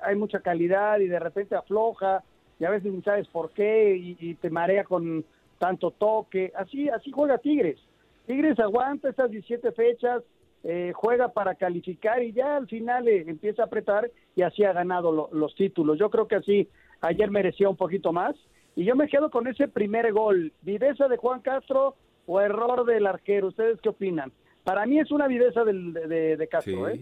hay 0.02 0.16
mucha 0.16 0.40
calidad 0.40 0.98
y 0.98 1.06
de 1.06 1.18
repente 1.18 1.56
afloja 1.56 2.22
y 2.58 2.64
a 2.64 2.70
veces 2.70 2.92
no 2.92 3.02
sabes 3.02 3.26
por 3.28 3.50
qué 3.50 3.96
y 3.96 4.34
te 4.36 4.48
marea 4.48 4.84
con 4.84 5.24
tanto 5.58 5.90
toque, 5.90 6.52
así, 6.56 6.88
así 6.88 7.10
juega 7.10 7.38
Tigres. 7.38 7.78
Tigres 8.26 8.58
aguanta 8.58 9.08
estas 9.08 9.30
17 9.30 9.72
fechas, 9.72 10.22
eh, 10.62 10.92
juega 10.94 11.28
para 11.28 11.54
calificar 11.54 12.22
y 12.22 12.32
ya 12.32 12.56
al 12.56 12.66
final 12.66 13.06
eh, 13.06 13.24
empieza 13.26 13.62
a 13.62 13.66
apretar 13.66 14.10
y 14.34 14.42
así 14.42 14.64
ha 14.64 14.72
ganado 14.72 15.28
los 15.30 15.54
títulos. 15.54 15.98
Yo 15.98 16.10
creo 16.10 16.26
que 16.26 16.36
así 16.36 16.68
ayer 17.02 17.30
merecía 17.30 17.68
un 17.68 17.76
poquito 17.76 18.12
más 18.12 18.34
y 18.76 18.84
yo 18.84 18.96
me 18.96 19.08
quedo 19.08 19.30
con 19.30 19.46
ese 19.46 19.68
primer 19.68 20.12
gol. 20.12 20.52
¿Viveza 20.62 21.06
de 21.08 21.16
Juan 21.16 21.40
Castro 21.40 21.96
o 22.26 22.40
error 22.40 22.86
del 22.86 23.06
arquero? 23.06 23.48
¿Ustedes 23.48 23.78
qué 23.82 23.90
opinan? 23.90 24.32
Para 24.64 24.86
mí 24.86 24.98
es 24.98 25.10
una 25.10 25.28
viveza 25.28 25.64
del, 25.64 25.92
de, 25.92 26.48
Castro. 26.50 26.88
¿eh? 26.88 27.00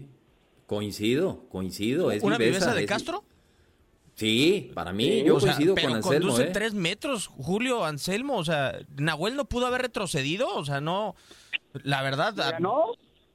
Coincido, 0.67 1.45
coincido. 1.49 2.11
¿Es 2.11 2.21
¿Una 2.21 2.37
viveza, 2.37 2.73
de 2.73 2.85
Castro? 2.85 3.23
Sí, 4.15 4.71
para 4.75 4.93
mí, 4.93 5.23
yo 5.23 5.39
coincido 5.39 5.75
con 5.75 5.93
Anselmo. 5.93 6.29
Conduce 6.29 6.43
¿eh? 6.43 6.51
tres 6.53 6.73
metros, 6.73 7.27
Julio 7.27 7.83
Anselmo. 7.83 8.37
O 8.37 8.43
sea, 8.43 8.77
Nahuel 8.95 9.35
no 9.35 9.45
pudo 9.45 9.65
haber 9.65 9.81
retrocedido. 9.81 10.55
O 10.55 10.63
sea, 10.63 10.81
no. 10.81 11.15
La 11.83 12.01
verdad. 12.03 12.59
no. 12.59 12.91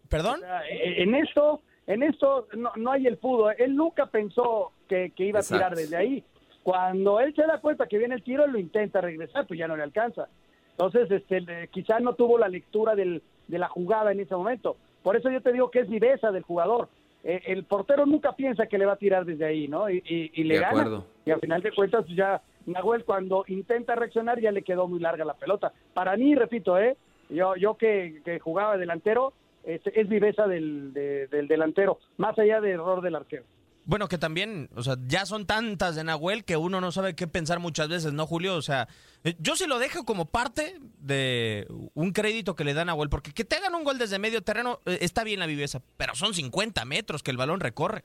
¿Perdón? 0.08 0.40
E, 0.70 1.02
en 1.02 1.14
esto, 1.14 1.62
en 1.86 2.02
esto 2.02 2.48
no, 2.56 2.70
no, 2.76 2.92
hay 2.92 3.06
el 3.06 3.18
fútbol. 3.18 3.54
Él 3.58 3.74
nunca 3.74 4.06
pensó 4.06 4.72
que, 4.88 5.12
iba 5.18 5.40
a 5.40 5.42
tirar 5.42 5.74
desde 5.74 5.96
ahí. 5.96 6.24
Cuando 6.62 7.20
él 7.20 7.34
se 7.34 7.42
da 7.42 7.60
cuenta 7.60 7.86
que 7.86 7.98
viene 7.98 8.14
el 8.14 8.22
tiro, 8.22 8.46
lo 8.46 8.58
intenta 8.58 9.00
regresar, 9.00 9.46
pues 9.46 9.58
ya 9.58 9.66
no 9.66 9.76
le 9.76 9.82
alcanza. 9.82 10.28
Entonces, 10.70 11.10
este, 11.10 11.68
quizás 11.72 12.00
no 12.00 12.14
tuvo 12.14 12.38
la 12.38 12.48
lectura 12.48 12.94
del, 12.94 13.22
de 13.48 13.58
la 13.58 13.68
jugada 13.68 14.12
en 14.12 14.20
ese 14.20 14.36
momento. 14.36 14.76
Por 15.02 15.16
eso 15.16 15.30
yo 15.30 15.40
te 15.40 15.52
digo 15.52 15.70
que 15.70 15.80
es 15.80 15.88
viveza 15.88 16.30
del 16.30 16.42
jugador. 16.42 16.88
Eh, 17.24 17.42
el 17.46 17.64
portero 17.64 18.06
nunca 18.06 18.32
piensa 18.32 18.66
que 18.66 18.78
le 18.78 18.86
va 18.86 18.92
a 18.92 18.96
tirar 18.96 19.24
desde 19.24 19.44
ahí, 19.44 19.68
¿no? 19.68 19.90
Y, 19.90 20.30
le 20.44 20.58
gana. 20.58 21.02
Y 21.24 21.30
al 21.30 21.40
final 21.40 21.62
de 21.62 21.72
cuentas, 21.72 22.04
pues 22.04 22.16
ya 22.16 22.40
Nahuel 22.66 23.04
cuando 23.04 23.44
intenta 23.48 23.94
reaccionar 23.94 24.40
ya 24.40 24.52
le 24.52 24.62
quedó 24.62 24.86
muy 24.86 25.00
larga 25.00 25.24
la 25.24 25.34
pelota. 25.34 25.72
Para 25.94 26.16
mí, 26.16 26.34
repito, 26.34 26.78
¿eh? 26.78 26.96
Yo, 27.28 27.56
yo 27.56 27.76
que, 27.76 28.40
jugaba 28.42 28.78
delantero, 28.78 29.32
es, 29.64 29.82
es 29.86 30.08
viveza 30.08 30.46
del, 30.46 30.92
del 30.92 31.48
delantero, 31.48 31.98
más 32.16 32.38
allá 32.38 32.60
de 32.60 32.70
error 32.70 33.02
del 33.02 33.16
arquero. 33.16 33.44
Bueno, 33.88 34.06
que 34.06 34.18
también, 34.18 34.68
o 34.76 34.82
sea, 34.82 34.98
ya 35.06 35.24
son 35.24 35.46
tantas 35.46 35.96
de 35.96 36.04
Nahuel 36.04 36.44
que 36.44 36.58
uno 36.58 36.78
no 36.78 36.92
sabe 36.92 37.14
qué 37.14 37.26
pensar 37.26 37.58
muchas 37.58 37.88
veces, 37.88 38.12
¿no, 38.12 38.26
Julio? 38.26 38.54
O 38.54 38.60
sea, 38.60 38.86
eh, 39.24 39.34
yo 39.38 39.56
se 39.56 39.66
lo 39.66 39.78
dejo 39.78 40.04
como 40.04 40.26
parte 40.26 40.78
de 40.98 41.66
un 41.94 42.12
crédito 42.12 42.54
que 42.54 42.64
le 42.64 42.74
da 42.74 42.84
Nahuel, 42.84 43.08
porque 43.08 43.32
que 43.32 43.46
te 43.46 43.56
hagan 43.56 43.74
un 43.74 43.84
gol 43.84 43.96
desde 43.96 44.18
medio 44.18 44.42
terreno 44.42 44.80
eh, 44.84 44.98
está 45.00 45.24
bien 45.24 45.40
la 45.40 45.46
viveza, 45.46 45.80
pero 45.96 46.14
son 46.14 46.34
50 46.34 46.84
metros 46.84 47.22
que 47.22 47.30
el 47.30 47.38
balón 47.38 47.60
recorre. 47.60 48.04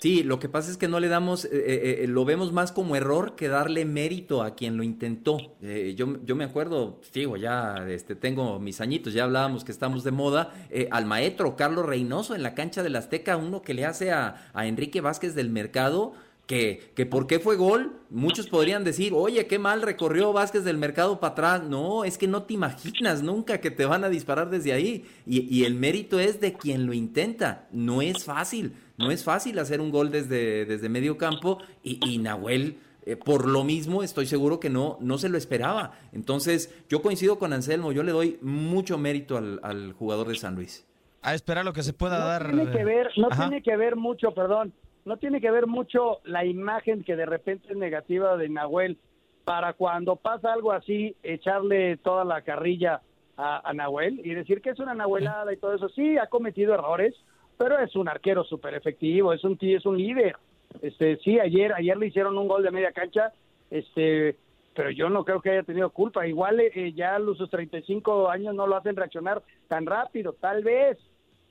Sí, 0.00 0.22
lo 0.22 0.38
que 0.38 0.48
pasa 0.48 0.70
es 0.70 0.76
que 0.76 0.88
no 0.88 1.00
le 1.00 1.08
damos, 1.08 1.44
eh, 1.44 1.50
eh, 1.52 2.00
eh, 2.02 2.06
lo 2.08 2.24
vemos 2.24 2.52
más 2.52 2.72
como 2.72 2.96
error 2.96 3.36
que 3.36 3.48
darle 3.48 3.84
mérito 3.84 4.42
a 4.42 4.54
quien 4.54 4.76
lo 4.76 4.82
intentó. 4.82 5.38
yo, 5.60 6.22
yo 6.24 6.36
me 6.36 6.44
acuerdo, 6.44 7.00
digo, 7.12 7.36
ya 7.36 7.86
este, 7.88 8.14
tengo 8.14 8.58
mis 8.58 8.80
añitos, 8.80 9.14
ya 9.14 9.24
hablábamos 9.24 9.64
que 9.64 9.72
estamos 9.72 10.04
de 10.04 10.10
moda, 10.10 10.52
al 10.90 11.06
maestro 11.06 11.56
Carlos 11.56 11.86
Reynoso 11.86 12.34
en 12.34 12.42
la 12.42 12.54
cancha 12.54 12.82
del 12.82 12.96
Azteca, 12.96 13.36
uno 13.36 13.62
que 13.62 13.72
le 13.74 13.86
hace 13.86 14.12
a, 14.12 14.50
a 14.52 14.66
Enrique 14.66 15.00
Vázquez 15.00 15.34
del 15.34 15.48
Mercado, 15.50 16.12
que, 16.46 16.92
que 16.94 17.06
por 17.06 17.26
qué 17.26 17.38
fue 17.38 17.56
gol, 17.56 17.92
muchos 18.10 18.48
podrían 18.48 18.84
decir, 18.84 19.12
oye, 19.14 19.46
qué 19.46 19.58
mal 19.58 19.80
recorrió 19.80 20.32
Vázquez 20.32 20.64
del 20.64 20.76
mercado 20.76 21.18
para 21.18 21.32
atrás. 21.32 21.62
No, 21.62 22.04
es 22.04 22.18
que 22.18 22.28
no 22.28 22.42
te 22.42 22.54
imaginas 22.54 23.22
nunca 23.22 23.60
que 23.60 23.70
te 23.70 23.86
van 23.86 24.04
a 24.04 24.10
disparar 24.10 24.50
desde 24.50 24.72
ahí. 24.72 25.06
Y, 25.26 25.40
y 25.54 25.64
el 25.64 25.74
mérito 25.74 26.20
es 26.20 26.40
de 26.40 26.52
quien 26.52 26.86
lo 26.86 26.92
intenta. 26.92 27.66
No 27.72 28.02
es 28.02 28.24
fácil, 28.24 28.74
no 28.96 29.10
es 29.10 29.24
fácil 29.24 29.58
hacer 29.58 29.80
un 29.80 29.90
gol 29.90 30.10
desde, 30.10 30.64
desde 30.64 30.88
medio 30.88 31.18
campo. 31.18 31.58
Y, 31.82 31.98
y 32.08 32.18
Nahuel, 32.18 32.78
eh, 33.06 33.16
por 33.16 33.48
lo 33.48 33.64
mismo, 33.64 34.02
estoy 34.02 34.26
seguro 34.26 34.60
que 34.60 34.70
no, 34.70 34.98
no 35.00 35.18
se 35.18 35.28
lo 35.28 35.38
esperaba. 35.38 35.92
Entonces, 36.12 36.74
yo 36.88 37.02
coincido 37.02 37.38
con 37.38 37.52
Anselmo, 37.52 37.92
yo 37.92 38.02
le 38.02 38.12
doy 38.12 38.38
mucho 38.42 38.98
mérito 38.98 39.36
al, 39.36 39.60
al 39.62 39.92
jugador 39.92 40.28
de 40.28 40.36
San 40.36 40.54
Luis. 40.54 40.86
A 41.22 41.34
esperar 41.34 41.64
lo 41.64 41.72
que 41.72 41.82
se 41.82 41.92
pueda 41.92 42.18
dar. 42.18 42.50
Tiene 42.50 42.70
que 42.70 42.84
ver, 42.84 43.10
no 43.16 43.28
tiene 43.28 43.62
que 43.62 43.76
ver 43.76 43.96
mucho, 43.96 44.32
perdón 44.32 44.72
no 45.04 45.16
tiene 45.18 45.40
que 45.40 45.50
ver 45.50 45.66
mucho 45.66 46.20
la 46.24 46.44
imagen 46.44 47.04
que 47.04 47.16
de 47.16 47.26
repente 47.26 47.68
es 47.70 47.76
negativa 47.76 48.36
de 48.36 48.48
Nahuel 48.48 48.98
para 49.44 49.74
cuando 49.74 50.16
pasa 50.16 50.52
algo 50.52 50.72
así 50.72 51.16
echarle 51.22 51.98
toda 51.98 52.24
la 52.24 52.42
carrilla 52.42 53.02
a, 53.36 53.72
Nahuel 53.74 54.20
y 54.24 54.32
decir 54.32 54.62
que 54.62 54.70
es 54.70 54.78
una 54.78 54.94
nahuelada 54.94 55.52
y 55.52 55.56
todo 55.56 55.74
eso. 55.74 55.88
Sí, 55.88 56.16
ha 56.16 56.28
cometido 56.28 56.72
errores, 56.72 57.14
pero 57.56 57.78
es 57.78 57.94
un 57.96 58.08
arquero 58.08 58.44
súper 58.44 58.74
efectivo, 58.74 59.32
es 59.32 59.44
un 59.44 59.58
es 59.60 59.86
un 59.86 59.98
líder. 59.98 60.36
Este, 60.82 61.16
sí, 61.18 61.38
ayer 61.38 61.72
ayer 61.72 61.96
le 61.96 62.06
hicieron 62.06 62.36
un 62.36 62.48
gol 62.48 62.62
de 62.62 62.70
media 62.70 62.92
cancha, 62.92 63.32
este, 63.70 64.36
pero 64.74 64.90
yo 64.90 65.08
no 65.08 65.24
creo 65.24 65.40
que 65.40 65.50
haya 65.50 65.62
tenido 65.62 65.90
culpa. 65.90 66.26
Igual 66.26 66.60
eh, 66.60 66.92
ya 66.94 67.16
a 67.16 67.18
los 67.18 67.38
35 67.48 68.28
años 68.28 68.54
no 68.54 68.66
lo 68.66 68.76
hacen 68.76 68.96
reaccionar 68.96 69.42
tan 69.68 69.86
rápido, 69.86 70.32
tal 70.32 70.64
vez, 70.64 70.98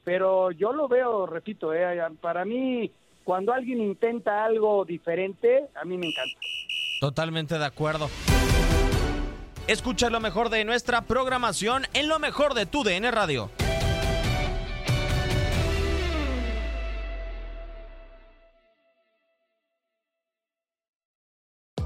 pero 0.03 0.51
yo 0.51 0.73
lo 0.73 0.87
veo, 0.87 1.25
repito, 1.25 1.73
eh, 1.73 1.99
para 2.21 2.45
mí 2.45 2.91
cuando 3.23 3.53
alguien 3.53 3.81
intenta 3.81 4.43
algo 4.43 4.83
diferente, 4.85 5.69
a 5.75 5.85
mí 5.85 5.97
me 5.97 6.07
encanta. 6.07 6.39
Totalmente 6.99 7.57
de 7.57 7.65
acuerdo. 7.65 8.09
Escucha 9.67 10.09
lo 10.09 10.19
mejor 10.19 10.49
de 10.49 10.65
nuestra 10.65 11.03
programación 11.03 11.83
en 11.93 12.09
lo 12.09 12.19
mejor 12.19 12.53
de 12.53 12.65
tu 12.65 12.83
DN 12.83 13.09
Radio. 13.11 13.49